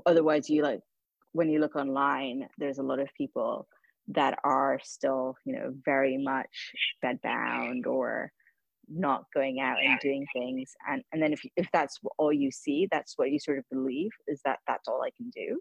otherwise, 0.07 0.48
you 0.48 0.62
like 0.62 0.80
when 1.33 1.48
you 1.50 1.61
look 1.61 1.76
online, 1.76 2.48
there's 2.59 2.78
a 2.78 2.83
lot 2.83 3.00
of 3.00 3.09
people 3.16 3.66
that 4.09 4.38
are 4.44 4.78
still, 4.83 5.35
you 5.44 5.54
know, 5.54 5.72
very 5.85 6.18
much 6.18 6.72
bedbound 7.04 7.87
or 7.87 8.30
not 8.88 9.24
going 9.35 9.61
out 9.61 9.78
and 9.83 9.98
doing 10.00 10.26
things 10.35 10.72
and 10.88 11.02
and 11.12 11.22
then 11.22 11.33
if 11.33 11.40
if 11.57 11.66
that's 11.72 11.98
all 12.18 12.33
you 12.33 12.50
see 12.50 12.87
that's 12.90 13.14
what 13.16 13.30
you 13.30 13.38
sort 13.38 13.59
of 13.59 13.64
believe 13.70 14.11
is 14.26 14.40
that 14.44 14.59
that's 14.66 14.88
all 14.88 15.02
i 15.02 15.11
can 15.16 15.30
do 15.30 15.59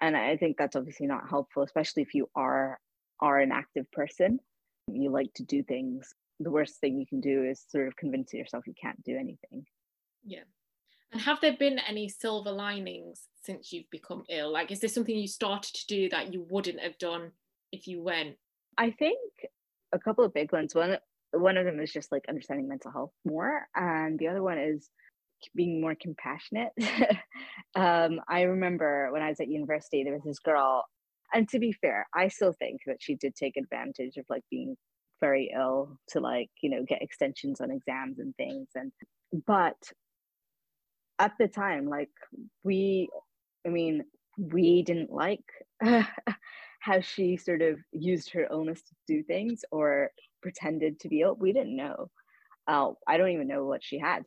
and 0.00 0.16
i 0.16 0.36
think 0.36 0.56
that's 0.58 0.76
obviously 0.76 1.06
not 1.06 1.28
helpful 1.28 1.62
especially 1.62 2.02
if 2.02 2.14
you 2.14 2.28
are 2.34 2.78
are 3.20 3.40
an 3.40 3.52
active 3.52 3.90
person 3.92 4.40
you 4.88 5.10
like 5.10 5.32
to 5.34 5.42
do 5.42 5.62
things. 5.62 6.12
The 6.40 6.50
worst 6.50 6.80
thing 6.80 6.98
you 6.98 7.06
can 7.06 7.20
do 7.20 7.44
is 7.44 7.64
sort 7.68 7.88
of 7.88 7.96
convince 7.96 8.32
yourself 8.32 8.66
you 8.66 8.74
can't 8.80 9.02
do 9.04 9.16
anything. 9.16 9.66
Yeah. 10.24 10.44
And 11.12 11.20
have 11.20 11.40
there 11.40 11.56
been 11.56 11.78
any 11.78 12.08
silver 12.08 12.50
linings 12.50 13.28
since 13.42 13.72
you've 13.72 13.90
become 13.90 14.24
ill? 14.28 14.52
Like 14.52 14.70
is 14.70 14.80
there 14.80 14.90
something 14.90 15.16
you 15.16 15.28
started 15.28 15.74
to 15.74 15.86
do 15.86 16.08
that 16.10 16.32
you 16.32 16.44
wouldn't 16.48 16.80
have 16.80 16.98
done 16.98 17.30
if 17.72 17.86
you 17.86 18.02
went? 18.02 18.36
I 18.76 18.90
think 18.90 19.18
a 19.92 19.98
couple 19.98 20.24
of 20.24 20.34
big 20.34 20.52
ones. 20.52 20.74
One 20.74 20.98
one 21.32 21.56
of 21.56 21.64
them 21.64 21.80
is 21.80 21.92
just 21.92 22.12
like 22.12 22.24
understanding 22.28 22.68
mental 22.68 22.92
health 22.92 23.12
more 23.24 23.66
and 23.74 24.18
the 24.18 24.28
other 24.28 24.42
one 24.42 24.58
is 24.58 24.88
being 25.54 25.80
more 25.80 25.94
compassionate. 25.94 26.72
Um, 27.76 28.20
i 28.28 28.42
remember 28.42 29.10
when 29.10 29.20
i 29.20 29.28
was 29.28 29.40
at 29.40 29.48
university 29.48 30.04
there 30.04 30.12
was 30.12 30.22
this 30.22 30.38
girl 30.38 30.84
and 31.34 31.48
to 31.48 31.58
be 31.58 31.72
fair 31.72 32.06
i 32.14 32.28
still 32.28 32.52
think 32.52 32.80
that 32.86 32.96
she 33.00 33.14
did 33.16 33.34
take 33.34 33.56
advantage 33.56 34.16
of 34.16 34.24
like 34.28 34.42
being 34.50 34.76
very 35.20 35.52
ill 35.54 35.98
to 36.08 36.20
like 36.20 36.50
you 36.62 36.70
know 36.70 36.84
get 36.86 37.02
extensions 37.02 37.60
on 37.60 37.70
exams 37.70 38.18
and 38.18 38.34
things 38.36 38.68
and 38.74 38.92
but 39.46 39.76
at 41.18 41.32
the 41.38 41.48
time 41.48 41.88
like 41.88 42.10
we 42.62 43.08
i 43.66 43.68
mean 43.68 44.02
we 44.38 44.82
didn't 44.82 45.12
like 45.12 45.44
how 46.84 47.00
she 47.00 47.36
sort 47.36 47.62
of 47.62 47.78
used 47.92 48.30
her 48.30 48.46
illness 48.50 48.82
to 48.82 48.94
do 49.06 49.22
things 49.22 49.64
or 49.70 50.10
pretended 50.42 51.00
to 51.00 51.08
be 51.08 51.22
ill. 51.22 51.34
We 51.34 51.52
didn't 51.54 51.74
know. 51.74 52.10
Uh, 52.66 52.90
I 53.06 53.16
don't 53.18 53.30
even 53.30 53.48
know 53.48 53.64
what 53.64 53.82
she 53.84 53.98
had, 53.98 54.22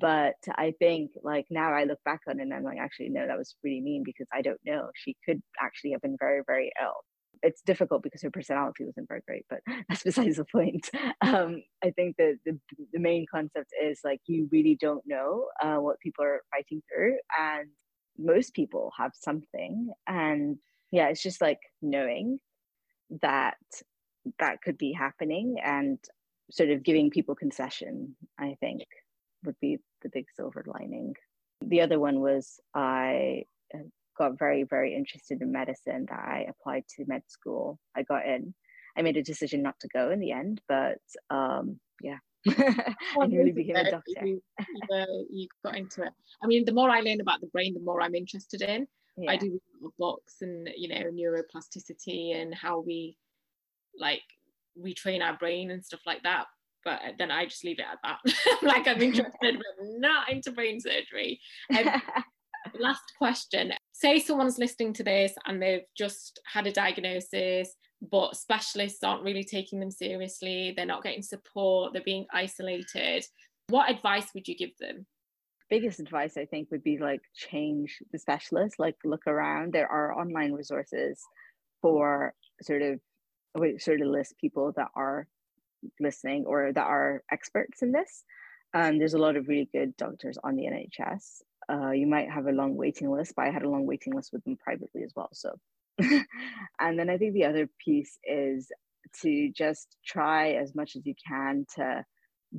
but 0.00 0.36
I 0.56 0.74
think 0.78 1.12
like 1.22 1.46
now 1.50 1.72
I 1.72 1.84
look 1.84 1.98
back 2.04 2.20
on 2.28 2.38
it 2.38 2.42
and 2.42 2.54
I'm 2.54 2.62
like, 2.62 2.78
actually, 2.78 3.08
no, 3.08 3.26
that 3.26 3.38
was 3.38 3.56
really 3.64 3.80
mean 3.80 4.02
because 4.04 4.28
I 4.32 4.42
don't 4.42 4.60
know. 4.64 4.90
She 4.94 5.16
could 5.26 5.42
actually 5.60 5.92
have 5.92 6.00
been 6.00 6.16
very, 6.18 6.42
very 6.46 6.70
ill. 6.80 6.94
It's 7.42 7.62
difficult 7.62 8.02
because 8.02 8.22
her 8.22 8.30
personality 8.30 8.84
wasn't 8.84 9.08
very 9.08 9.22
great, 9.26 9.44
but 9.48 9.60
that's 9.88 10.02
besides 10.04 10.36
the 10.36 10.44
point. 10.44 10.88
Um, 11.22 11.62
I 11.82 11.90
think 11.90 12.16
that 12.18 12.36
the, 12.44 12.58
the 12.92 13.00
main 13.00 13.26
concept 13.32 13.70
is 13.82 14.00
like 14.04 14.20
you 14.26 14.48
really 14.52 14.76
don't 14.80 15.02
know 15.06 15.46
uh, 15.62 15.76
what 15.76 16.00
people 16.00 16.24
are 16.24 16.42
fighting 16.50 16.82
through, 16.92 17.16
and 17.38 17.68
most 18.18 18.54
people 18.54 18.92
have 18.98 19.12
something. 19.14 19.90
And 20.06 20.58
yeah, 20.92 21.08
it's 21.08 21.22
just 21.22 21.40
like 21.40 21.60
knowing 21.82 22.38
that 23.22 23.56
that 24.38 24.62
could 24.62 24.78
be 24.78 24.92
happening 24.92 25.56
and 25.64 25.98
sort 26.50 26.70
of 26.70 26.82
giving 26.82 27.10
people 27.10 27.34
concession, 27.34 28.16
I 28.38 28.56
think 28.60 28.82
would 29.44 29.56
be 29.60 29.78
the 30.02 30.10
big 30.12 30.26
silver 30.34 30.64
lining. 30.66 31.14
The 31.62 31.80
other 31.80 31.98
one 31.98 32.20
was 32.20 32.60
I 32.74 33.44
uh, 33.74 33.78
got 34.18 34.38
very, 34.38 34.64
very 34.64 34.94
interested 34.94 35.40
in 35.42 35.52
medicine 35.52 36.06
that 36.08 36.18
I 36.18 36.46
applied 36.48 36.84
to 36.96 37.04
med 37.06 37.22
school. 37.28 37.78
I 37.96 38.02
got 38.02 38.26
in. 38.26 38.54
I 38.96 39.02
made 39.02 39.16
a 39.16 39.22
decision 39.22 39.62
not 39.62 39.78
to 39.80 39.88
go 39.88 40.10
in 40.10 40.20
the 40.20 40.32
end, 40.32 40.60
but 40.68 40.98
um, 41.30 41.78
yeah, 42.02 42.18
I 42.48 43.26
really 43.28 43.52
became 43.52 43.76
a 43.76 43.90
doctor. 43.90 44.26
You, 44.26 44.42
you, 44.58 45.26
you, 45.30 45.48
got 45.64 45.76
into 45.76 46.02
it. 46.02 46.12
I 46.42 46.46
mean, 46.46 46.64
the 46.64 46.72
more 46.72 46.90
I 46.90 47.00
learn 47.00 47.20
about 47.20 47.40
the 47.40 47.46
brain, 47.48 47.74
the 47.74 47.80
more 47.80 48.02
I'm 48.02 48.14
interested 48.14 48.62
in. 48.62 48.86
Yeah. 49.16 49.32
I 49.32 49.36
do 49.36 49.60
books 49.98 50.36
and 50.40 50.68
you 50.76 50.88
know 50.88 51.10
neuroplasticity 51.10 52.40
and 52.40 52.54
how 52.54 52.80
we 52.80 53.16
like 53.98 54.22
retrain 54.78 55.22
our 55.22 55.36
brain 55.36 55.70
and 55.70 55.84
stuff 55.84 56.00
like 56.06 56.22
that 56.22 56.46
but 56.84 57.00
then 57.18 57.30
I 57.30 57.44
just 57.44 57.64
leave 57.64 57.78
it 57.78 57.84
at 57.84 57.98
that. 58.02 58.62
like 58.62 58.88
I'm 58.88 59.02
interested, 59.02 59.34
but 59.40 59.86
not 59.98 60.30
into 60.30 60.52
brain 60.52 60.80
surgery. 60.80 61.40
Um, 61.76 62.00
last 62.78 63.02
question. 63.18 63.72
Say 63.92 64.18
someone's 64.18 64.58
listening 64.58 64.92
to 64.94 65.04
this 65.04 65.34
and 65.46 65.60
they've 65.60 65.84
just 65.96 66.40
had 66.50 66.66
a 66.66 66.72
diagnosis, 66.72 67.74
but 68.10 68.36
specialists 68.36 69.02
aren't 69.02 69.24
really 69.24 69.44
taking 69.44 69.80
them 69.80 69.90
seriously. 69.90 70.72
They're 70.74 70.86
not 70.86 71.02
getting 71.02 71.22
support. 71.22 71.92
They're 71.92 72.02
being 72.02 72.26
isolated. 72.32 73.24
What 73.68 73.90
advice 73.90 74.28
would 74.34 74.48
you 74.48 74.56
give 74.56 74.76
them? 74.80 75.06
Biggest 75.68 76.00
advice 76.00 76.36
I 76.36 76.46
think 76.46 76.70
would 76.70 76.82
be 76.82 76.98
like 76.98 77.20
change 77.34 77.98
the 78.10 78.18
specialist. 78.18 78.76
Like 78.78 78.96
look 79.04 79.26
around. 79.26 79.72
There 79.72 79.86
are 79.86 80.18
online 80.18 80.52
resources 80.52 81.20
for 81.80 82.34
sort 82.62 82.82
of 82.82 83.00
sort 83.78 84.00
of 84.00 84.08
list 84.08 84.34
people 84.40 84.72
that 84.76 84.88
are 84.94 85.26
listening 85.98 86.44
or 86.46 86.72
that 86.72 86.86
are 86.86 87.22
experts 87.30 87.82
in 87.82 87.92
this. 87.92 88.24
Um, 88.74 88.98
there's 88.98 89.14
a 89.14 89.18
lot 89.18 89.36
of 89.36 89.48
really 89.48 89.68
good 89.72 89.96
doctors 89.96 90.38
on 90.42 90.56
the 90.56 90.64
NHS. 90.64 91.42
Uh, 91.70 91.90
you 91.90 92.06
might 92.06 92.30
have 92.30 92.46
a 92.46 92.52
long 92.52 92.76
waiting 92.76 93.10
list, 93.10 93.34
but 93.36 93.46
I 93.46 93.50
had 93.50 93.62
a 93.62 93.68
long 93.68 93.86
waiting 93.86 94.14
list 94.14 94.32
with 94.32 94.44
them 94.44 94.56
privately 94.56 95.02
as 95.02 95.12
well. 95.14 95.30
So, 95.32 95.58
and 95.98 96.98
then 96.98 97.10
I 97.10 97.18
think 97.18 97.34
the 97.34 97.44
other 97.44 97.68
piece 97.84 98.18
is 98.24 98.70
to 99.22 99.50
just 99.50 99.96
try 100.06 100.52
as 100.52 100.74
much 100.74 100.96
as 100.96 101.04
you 101.04 101.14
can 101.26 101.66
to 101.76 102.04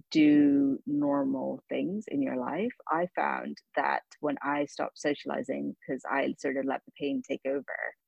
do 0.10 0.80
normal 0.86 1.64
things 1.70 2.06
in 2.08 2.22
your 2.22 2.38
life. 2.38 2.74
I 2.88 3.08
found 3.16 3.58
that 3.76 4.04
when 4.20 4.38
I 4.42 4.66
stopped 4.66 5.00
socializing, 5.00 5.76
because 5.80 6.04
I 6.10 6.34
sort 6.38 6.58
of 6.58 6.66
let 6.66 6.82
the 6.86 6.92
pain 7.00 7.22
take 7.28 7.42
over, 7.46 7.66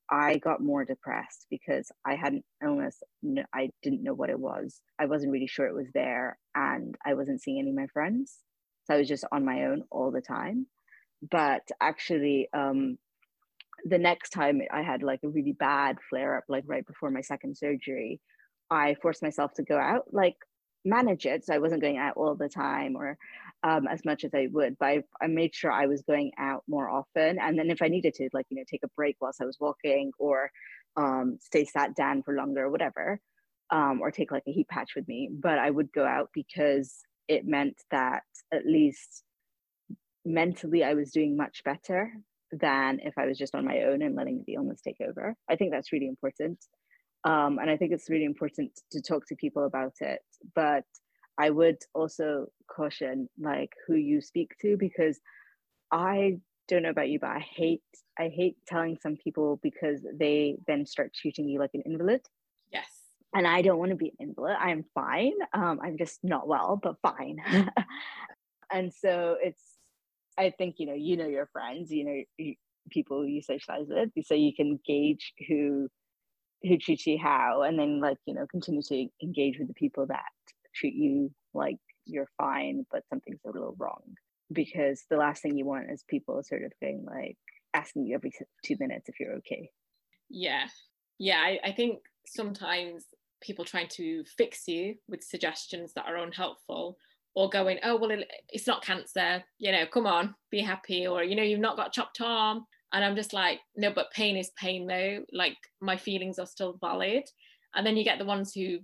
I 0.10 0.38
got 0.38 0.62
more 0.62 0.86
depressed 0.86 1.48
because 1.50 1.92
I 2.06 2.16
had 2.16 2.34
an 2.34 2.44
illness. 2.64 3.02
I 3.54 3.70
didn't 3.82 4.04
know 4.04 4.14
what 4.14 4.30
it 4.30 4.40
was. 4.40 4.82
I 5.00 5.06
wasn't 5.06 5.32
really 5.32 5.48
sure 5.48 5.68
it 5.68 5.76
was 5.76 5.88
there. 5.94 6.38
And 6.56 6.96
I 7.06 7.14
wasn't 7.14 7.42
seeing 7.42 7.60
any 7.60 7.70
of 7.70 7.76
my 7.76 7.88
friends. 7.88 8.38
So 8.86 8.96
I 8.96 8.98
was 8.98 9.08
just 9.08 9.26
on 9.32 9.46
my 9.46 9.66
own 9.66 9.84
all 9.92 10.12
the 10.12 10.22
time. 10.22 10.68
But 11.32 11.62
actually, 11.82 12.50
um, 12.54 12.98
the 13.86 13.98
next 13.98 14.32
time 14.32 14.62
I 14.72 14.82
had 14.82 15.04
like 15.04 15.22
a 15.24 15.30
really 15.30 15.54
bad 15.54 15.98
flare 16.10 16.38
up, 16.38 16.44
like 16.50 16.64
right 16.68 16.86
before 16.86 17.10
my 17.10 17.22
second 17.22 17.58
surgery, 17.58 18.20
I 18.70 18.96
forced 19.02 19.24
myself 19.24 19.54
to 19.56 19.64
go 19.64 19.78
out. 19.78 20.06
Like 20.12 20.36
manage 20.86 21.26
it. 21.26 21.46
So 21.46 21.54
I 21.54 21.60
wasn't 21.60 21.82
going 21.82 21.98
out 21.98 22.18
all 22.18 22.36
the 22.36 22.50
time 22.50 22.96
or 22.96 23.18
um, 23.64 23.88
as 23.88 24.04
much 24.04 24.24
as 24.24 24.32
I 24.34 24.48
would, 24.52 24.78
but 24.78 24.88
I, 24.88 25.04
I 25.22 25.28
made 25.28 25.56
sure 25.56 25.72
I 25.72 25.86
was 25.86 26.02
going 26.04 26.32
out 26.38 26.64
more 26.68 26.90
often. 26.90 27.40
And 27.40 27.58
then 27.58 27.70
if 27.70 27.82
I 27.82 27.88
needed 27.88 28.14
to, 28.16 28.30
like, 28.34 28.46
you 28.50 28.58
know, 28.58 28.64
take 28.70 28.84
a 28.84 28.90
break 28.96 29.18
whilst 29.22 29.42
I 29.42 29.46
was 29.46 29.58
walking 29.60 30.12
or 30.20 30.52
um, 30.98 31.38
stay 31.42 31.66
sat 31.66 31.96
down 31.96 32.24
for 32.24 32.36
longer 32.36 32.66
or 32.66 32.70
whatever, 32.70 33.20
um, 33.72 34.02
or 34.02 34.12
take 34.12 34.32
like 34.32 34.44
a 34.48 34.52
heat 34.52 34.68
patch 34.68 34.92
with 34.96 35.08
me, 35.08 35.30
but 35.32 35.58
I 35.58 35.70
would 35.70 35.92
go 35.94 36.06
out 36.06 36.30
because 36.34 37.00
it 37.28 37.48
meant 37.48 37.78
that 37.92 38.24
at 38.54 38.66
least 38.66 39.24
mentally 40.26 40.84
I 40.84 40.94
was 40.94 41.12
doing 41.12 41.38
much 41.38 41.64
better 41.64 42.12
than 42.52 43.00
if 43.04 43.18
I 43.18 43.26
was 43.26 43.38
just 43.38 43.56
on 43.56 43.66
my 43.66 43.84
own 43.84 44.02
and 44.02 44.16
letting 44.16 44.44
the 44.46 44.56
illness 44.56 44.82
take 44.82 45.02
over. 45.02 45.36
I 45.50 45.56
think 45.56 45.72
that's 45.72 45.92
really 45.92 46.08
important. 46.08 46.60
Um, 47.24 47.58
and 47.60 47.70
I 47.70 47.78
think 47.78 47.94
it's 47.94 48.10
really 48.10 48.26
important 48.26 48.72
to 48.92 49.02
talk 49.02 49.26
to 49.28 49.36
people 49.36 49.66
about 49.66 49.94
it. 50.02 50.20
But 50.54 50.84
I 51.38 51.50
would 51.50 51.78
also 51.94 52.48
caution 52.70 53.30
like 53.40 53.72
who 53.88 53.96
you 53.96 54.22
speak 54.22 54.56
to 54.62 54.78
because 54.78 55.20
I 55.92 56.38
don't 56.68 56.84
know 56.84 56.90
about 56.90 57.10
you, 57.10 57.20
but 57.20 57.32
I 57.32 57.40
hate 57.40 57.82
I 58.18 58.30
hate 58.30 58.58
telling 58.68 58.98
some 59.02 59.18
people 59.18 59.60
because 59.64 60.06
they 60.14 60.58
then 60.68 60.86
start 60.86 61.14
treating 61.14 61.48
you 61.48 61.60
like 61.60 61.72
an 61.74 61.84
invalid. 61.86 62.22
Yes. 62.72 62.88
And 63.36 63.48
I 63.48 63.64
don't 63.64 63.80
want 63.80 63.90
to 63.90 63.98
be 63.98 64.14
an 64.20 64.28
invalid. 64.28 64.56
I'm 64.60 64.86
fine. 64.94 65.34
Um, 65.54 65.80
I'm 65.84 65.98
just 65.98 66.20
not 66.24 66.48
well, 66.48 66.80
but 66.82 66.98
fine. 67.02 67.42
and 68.72 68.94
so 68.94 69.38
it's 69.42 69.62
I 70.38 70.52
think 70.52 70.76
you 70.78 70.88
know 70.88 70.94
you 70.94 71.18
know 71.18 71.28
your 71.28 71.48
friends, 71.48 71.92
you 71.92 72.06
know 72.06 72.24
you, 72.38 72.56
people 72.90 73.26
you 73.26 73.42
socialize 73.42 73.88
with, 73.88 74.10
so 74.26 74.36
you 74.36 74.54
can 74.54 74.80
gauge 74.86 75.34
who 75.48 75.90
who 76.64 76.78
treats 76.78 77.06
you 77.06 77.18
how, 77.18 77.64
and 77.64 77.78
then 77.78 78.00
like 78.00 78.18
you 78.26 78.34
know 78.34 78.46
continue 78.48 78.82
to 78.84 79.08
engage 79.22 79.58
with 79.60 79.68
the 79.68 79.74
people 79.74 80.06
that 80.08 80.22
treat 80.74 80.96
you 80.96 81.32
like 81.54 81.78
you're 82.06 82.30
fine, 82.38 82.86
but 82.92 83.04
something's 83.10 83.42
a 83.46 83.52
little 83.52 83.76
wrong. 83.78 84.02
Because 84.52 85.04
the 85.10 85.18
last 85.18 85.42
thing 85.42 85.58
you 85.58 85.66
want 85.66 85.90
is 85.92 86.04
people 86.08 86.42
sort 86.44 86.64
of 86.64 86.72
going 86.82 87.06
like 87.06 87.38
asking 87.74 88.06
you 88.06 88.16
every 88.16 88.32
two 88.64 88.76
minutes 88.80 89.10
if 89.10 89.20
you're 89.20 89.34
okay. 89.36 89.70
Yeah, 90.30 90.66
yeah. 91.18 91.40
I, 91.40 91.60
I 91.64 91.72
think 91.72 92.00
sometimes 92.26 93.06
people 93.42 93.66
trying 93.66 93.88
to 93.90 94.24
fix 94.38 94.68
you 94.68 94.96
with 95.08 95.24
suggestions 95.24 95.94
that 95.94 96.06
are 96.06 96.18
unhelpful 96.18 96.98
or 97.36 97.50
going, 97.50 97.80
oh, 97.84 97.98
well, 97.98 98.12
it's 98.50 98.68
not 98.68 98.84
cancer, 98.84 99.44
you 99.58 99.72
know, 99.72 99.86
come 99.92 100.06
on, 100.06 100.36
be 100.52 100.62
happy, 100.62 101.08
or, 101.08 101.24
you 101.24 101.36
know, 101.36 101.44
you've 101.44 101.60
not 101.60 101.78
got 101.78 101.92
chopped 101.92 102.22
arm. 102.22 102.66
And 102.94 103.04
I'm 103.04 103.16
just 103.16 103.34
like, 103.34 103.60
no, 103.76 103.92
but 103.92 104.12
pain 104.12 104.38
is 104.38 104.52
pain 104.56 104.86
though. 104.86 105.24
Like 105.32 105.58
my 105.82 105.98
feelings 105.98 106.38
are 106.38 106.46
still 106.46 106.78
valid. 106.80 107.24
And 107.74 107.86
then 107.86 107.98
you 107.98 108.04
get 108.04 108.20
the 108.20 108.26
ones 108.26 108.54
who 108.54 108.80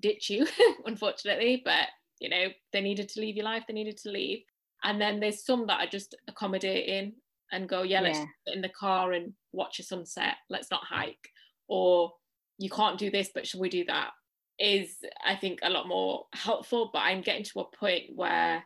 ditch 0.00 0.30
you, 0.30 0.46
unfortunately, 0.86 1.62
but, 1.64 1.88
you 2.20 2.28
know, 2.28 2.46
they 2.72 2.80
needed 2.80 3.08
to 3.10 3.20
leave 3.20 3.36
your 3.36 3.44
life, 3.44 3.64
they 3.66 3.74
needed 3.74 3.96
to 3.98 4.10
leave. 4.10 4.40
And 4.84 5.00
then 5.00 5.20
there's 5.20 5.44
some 5.44 5.66
that 5.66 5.80
are 5.80 5.90
just 5.90 6.16
accommodating 6.28 7.14
and 7.50 7.68
go, 7.68 7.82
yeah, 7.82 8.00
let's 8.00 8.18
yeah. 8.18 8.54
in 8.54 8.60
the 8.60 8.68
car 8.68 9.12
and 9.12 9.32
watch 9.52 9.78
a 9.78 9.82
sunset, 9.82 10.34
let's 10.50 10.70
not 10.70 10.84
hike. 10.84 11.30
Or 11.68 12.12
you 12.58 12.70
can't 12.70 12.98
do 12.98 13.10
this, 13.10 13.30
but 13.34 13.46
should 13.46 13.60
we 13.60 13.68
do 13.68 13.84
that? 13.86 14.10
is 14.58 14.96
I 15.24 15.36
think 15.36 15.60
a 15.62 15.70
lot 15.70 15.86
more 15.88 16.26
helpful. 16.34 16.90
But 16.92 17.00
I'm 17.00 17.20
getting 17.20 17.44
to 17.44 17.60
a 17.60 17.76
point 17.76 18.04
where 18.14 18.62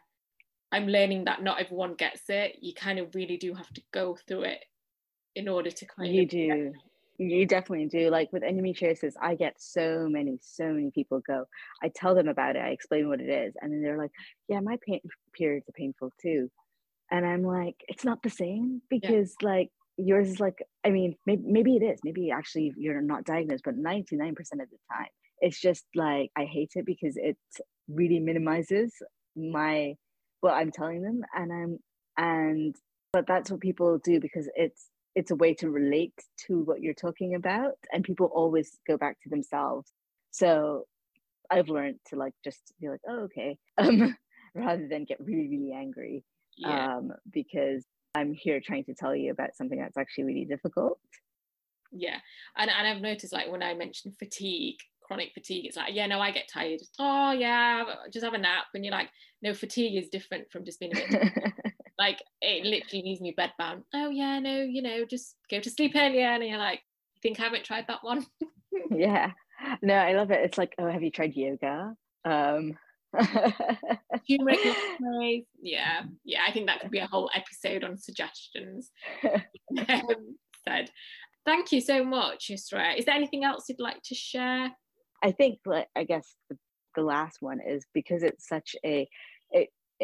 I'm 0.73 0.87
learning 0.87 1.25
that 1.25 1.43
not 1.43 1.61
everyone 1.61 1.95
gets 1.95 2.23
it. 2.29 2.57
You 2.61 2.75
kind 2.75 2.99
of 2.99 3.15
really 3.15 3.37
do 3.37 3.55
have 3.55 3.73
to 3.75 3.83
go 3.93 4.17
through 4.27 4.45
it 4.45 4.65
in 5.35 5.49
order 5.49 5.71
to 5.71 5.87
kind 5.87 6.15
you 6.15 6.23
of 6.23 6.29
do. 6.29 6.73
You 7.31 7.47
definitely 7.47 7.87
do. 7.87 8.11
Like 8.11 8.33
with 8.33 8.43
endometriosis, 8.43 9.15
I 9.21 9.35
get 9.35 9.61
so 9.61 10.09
many, 10.09 10.39
so 10.41 10.73
many 10.73 10.91
people 10.91 11.21
go. 11.27 11.45
I 11.83 11.91
tell 11.95 12.15
them 12.15 12.29
about 12.29 12.57
it. 12.57 12.61
I 12.61 12.69
explain 12.69 13.09
what 13.09 13.21
it 13.21 13.29
is, 13.29 13.55
and 13.61 13.73
then 13.73 13.83
they're 13.83 13.99
like, 13.99 14.13
"Yeah, 14.49 14.61
my 14.61 14.79
pain 14.87 15.01
periods 15.35 15.69
are 15.69 15.73
painful 15.73 16.13
too," 16.21 16.51
and 17.11 17.27
I'm 17.27 17.43
like, 17.43 17.77
"It's 17.89 18.05
not 18.05 18.23
the 18.23 18.31
same 18.31 18.83
because 18.91 19.35
yeah. 19.41 19.49
like 19.49 19.71
yours 19.97 20.29
is 20.29 20.41
like. 20.41 20.63
I 20.85 20.91
mean, 20.91 21.17
maybe 21.27 21.43
maybe 21.47 21.77
it 21.77 21.83
is. 21.83 22.01
Maybe 22.05 22.31
actually 22.31 22.73
you're 22.77 23.01
not 23.01 23.25
diagnosed, 23.25 23.65
but 23.65 23.77
99% 23.77 24.31
of 24.31 24.71
the 24.71 24.79
time, 24.93 25.07
it's 25.41 25.61
just 25.61 25.85
like 25.95 26.31
I 26.37 26.45
hate 26.45 26.73
it 26.75 26.87
because 26.87 27.17
it 27.17 27.37
really 27.89 28.21
minimizes 28.21 28.95
my 29.37 29.95
what 30.41 30.55
I'm 30.55 30.71
telling 30.71 31.03
them 31.03 31.23
and 31.35 31.53
I'm 31.53 31.79
and 32.17 32.77
but 33.13 33.27
that's 33.27 33.51
what 33.51 33.61
people 33.61 33.99
do 33.99 34.21
because 34.21 34.49
it's 34.55 34.87
it's 35.15 35.31
a 35.31 35.37
way 35.37 35.55
to 35.55 35.71
relate 35.71 36.15
to 36.47 36.63
what 36.63 36.81
you're 36.81 36.95
talking 36.95 37.35
about 37.35 37.77
and 37.93 38.05
people 38.05 38.31
always 38.35 38.79
go 38.87 38.97
back 38.97 39.21
to 39.23 39.29
themselves. 39.29 39.93
So 40.31 40.87
I've 41.51 41.69
learned 41.69 41.99
to 42.09 42.17
like 42.17 42.35
just 42.43 42.73
be 42.81 42.89
like 42.89 43.01
oh 43.09 43.25
okay 43.25 43.59
um 43.79 44.17
rather 44.55 44.89
than 44.89 45.05
get 45.05 45.21
really 45.21 45.49
really 45.49 45.73
angry 45.75 46.25
yeah. 46.57 46.97
um 46.97 47.13
because 47.31 47.85
I'm 48.15 48.35
here 48.35 48.61
trying 48.61 48.85
to 48.85 48.95
tell 48.95 49.17
you 49.17 49.31
about 49.31 49.57
something 49.57 49.79
that's 49.79 49.97
actually 49.97 50.25
really 50.25 50.45
difficult. 50.45 50.99
Yeah 51.91 52.17
and, 52.57 52.71
and 52.71 52.89
i've 52.89 53.03
noticed 53.03 53.35
like 53.35 53.53
when 53.53 53.63
i 53.63 53.75
mentioned 53.75 54.15
fatigue 54.19 54.77
chronic 55.03 55.33
fatigue 55.35 55.67
it's 55.67 55.77
like 55.77 55.95
yeah 55.95 56.07
no 56.07 56.21
i 56.21 56.31
get 56.31 56.49
tired. 56.51 56.81
Oh 56.99 57.33
yeah 57.33 57.85
just 58.11 58.25
have 58.25 58.33
a 58.33 58.39
nap 58.39 58.65
and 58.73 58.83
you're 58.83 58.93
like 58.93 59.11
no 59.43 59.53
fatigue 59.53 60.03
is 60.03 60.09
different 60.09 60.51
from 60.51 60.65
just 60.65 60.81
being 60.81 60.93
a 60.93 60.95
bit 60.97 61.33
like 62.03 62.23
it 62.41 62.65
literally 62.65 63.05
leaves 63.05 63.21
me 63.21 63.35
bedbound. 63.39 63.83
Oh 63.95 64.11
yeah 64.11 64.39
no 64.41 64.63
you 64.63 64.83
know 64.83 65.05
just 65.05 65.37
go 65.51 65.61
to 65.61 65.71
sleep 65.71 65.93
earlier. 65.97 66.27
And 66.27 66.45
you're 66.45 66.59
like 66.59 66.81
you 67.15 67.21
think 67.23 67.41
i 67.41 67.45
haven't 67.45 67.65
tried 67.65 67.87
that 67.89 68.03
one. 68.03 68.27
Yeah. 68.91 69.33
No 69.83 69.95
i 69.95 70.13
love 70.15 70.31
it. 70.31 70.41
It's 70.45 70.59
like 70.59 70.75
oh 70.79 70.91
have 70.91 71.03
you 71.03 71.11
tried 71.11 71.35
yoga? 71.35 71.95
Um. 72.25 72.75
Turmeric 74.27 74.61
yeah 75.61 76.01
yeah 76.25 76.41
i 76.49 76.51
think 76.51 76.67
that 76.67 76.81
could 76.81 76.91
be 76.91 76.99
a 76.99 77.07
whole 77.07 77.31
episode 77.35 77.85
on 77.85 77.99
suggestions. 77.99 78.91
Um, 79.23 80.37
said. 80.67 80.91
Thank 81.45 81.73
you 81.73 81.83
so 81.83 82.03
much 82.05 82.49
Yusra. 82.51 82.97
is 82.97 83.05
there 83.05 83.15
anything 83.15 83.45
else 83.45 83.69
you'd 83.69 83.81
like 83.81 84.03
to 84.05 84.15
share? 84.15 84.71
I 85.23 85.33
think 85.33 85.59
like 85.67 85.89
I 85.95 86.05
guess 86.05 86.27
the, 86.49 86.57
the 86.97 87.03
last 87.03 87.37
one 87.41 87.61
is 87.61 87.85
because 87.93 88.23
it's 88.23 88.49
such 88.49 88.75
a 88.85 89.07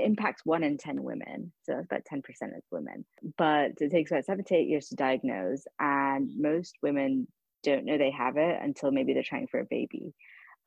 impacts 0.05 0.45
one 0.45 0.63
in 0.63 0.79
10 0.79 1.03
women. 1.03 1.53
So 1.65 1.79
it's 1.79 1.87
about 1.87 2.03
10% 2.11 2.23
of 2.57 2.63
women. 2.71 3.05
But 3.37 3.73
it 3.79 3.91
takes 3.91 4.11
about 4.11 4.25
seven 4.25 4.45
to 4.45 4.55
eight 4.55 4.69
years 4.69 4.89
to 4.89 4.97
diagnose. 4.97 5.67
And 5.79 6.31
most 6.37 6.77
women 6.83 7.27
don't 7.63 7.85
know 7.85 7.99
they 7.99 8.11
have 8.11 8.37
it 8.37 8.59
until 8.63 8.91
maybe 8.91 9.15
they're 9.15 9.23
trying 9.23 9.49
for 9.49 9.61
a 9.61 9.65
baby. 9.65 10.15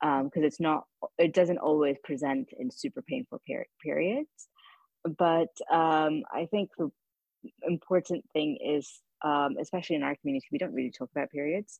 Because 0.00 0.22
um, 0.24 0.44
it's 0.44 0.60
not, 0.60 0.84
it 1.18 1.32
doesn't 1.32 1.58
always 1.58 1.96
present 2.02 2.48
in 2.58 2.70
super 2.70 3.02
painful 3.02 3.40
per- 3.48 3.66
periods. 3.82 4.48
But 5.04 5.50
um, 5.70 6.22
I 6.32 6.46
think 6.50 6.70
the 6.76 6.90
important 7.62 8.24
thing 8.32 8.58
is, 8.64 9.00
um, 9.24 9.56
especially 9.60 9.96
in 9.96 10.02
our 10.02 10.16
community, 10.16 10.46
we 10.50 10.58
don't 10.58 10.74
really 10.74 10.90
talk 10.90 11.10
about 11.14 11.30
periods. 11.30 11.78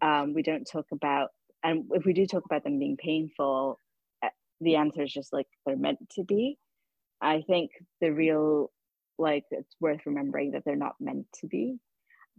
Um, 0.00 0.32
we 0.34 0.42
don't 0.42 0.64
talk 0.64 0.86
about 0.92 1.30
and 1.62 1.84
if 1.92 2.04
we 2.04 2.12
do 2.12 2.26
talk 2.26 2.44
about 2.44 2.64
them 2.64 2.78
being 2.78 2.96
painful 2.96 3.78
eh, 4.22 4.28
the 4.60 4.76
answer 4.76 5.02
is 5.02 5.12
just 5.12 5.32
like 5.32 5.46
they're 5.66 5.76
meant 5.76 5.98
to 6.10 6.24
be 6.24 6.58
i 7.20 7.42
think 7.42 7.70
the 8.00 8.10
real 8.10 8.70
like 9.18 9.44
it's 9.50 9.74
worth 9.80 10.00
remembering 10.06 10.52
that 10.52 10.62
they're 10.64 10.76
not 10.76 10.94
meant 11.00 11.26
to 11.40 11.46
be. 11.46 11.78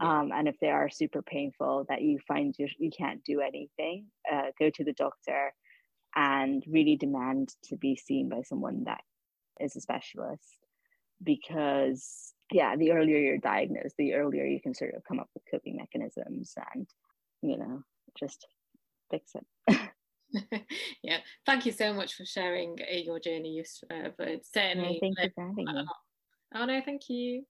Um, 0.02 0.32
and 0.34 0.48
if 0.48 0.56
they 0.62 0.70
are 0.70 0.90
super 0.90 1.22
painful 1.22 1.86
that 1.90 2.02
you 2.02 2.20
find 2.26 2.56
you, 2.58 2.70
you 2.78 2.90
can't 2.90 3.24
do 3.26 3.42
anything 3.42 4.06
uh, 4.32 4.48
go 4.58 4.70
to 4.70 4.84
the 4.86 4.94
doctor 4.94 5.54
and 6.16 6.64
really 6.68 6.96
demand 6.96 7.54
to 7.66 7.76
be 7.76 7.98
seen 7.98 8.30
by 8.30 8.42
someone 8.44 8.86
that 8.86 9.02
is 9.60 9.76
a 9.76 9.82
specialist. 9.82 10.66
Because 11.22 12.34
yeah 12.52 12.78
the 12.78 12.94
earlier 12.94 13.18
you're 13.18 13.38
diagnosed 13.38 13.94
the 13.98 14.14
earlier 14.14 14.44
you 14.46 14.60
can 14.60 14.74
sort 14.74 14.96
of 14.96 15.04
come 15.04 15.20
up 15.20 15.30
with 15.36 15.44
coping 15.52 15.76
mechanisms 15.76 16.54
and 16.74 16.88
you 17.42 17.58
know 17.58 17.84
just 18.18 18.48
fix 19.12 19.34
it. 19.36 19.80
yeah, 21.04 21.18
thank 21.46 21.66
you 21.66 21.72
so 21.72 21.94
much 21.94 22.16
for 22.16 22.26
sharing 22.26 22.78
uh, 22.82 22.96
your 22.96 23.20
journey, 23.20 23.62
Yusra. 23.62 24.14
But 24.18 24.46
certainly, 24.46 24.94
no, 24.94 25.00
thank 25.00 25.20
you 25.22 25.30
for 25.36 25.48
having 25.48 25.66
me. 25.66 25.86
Oh 26.56 26.66
no, 26.66 26.82
thank 26.84 27.10
you. 27.10 27.44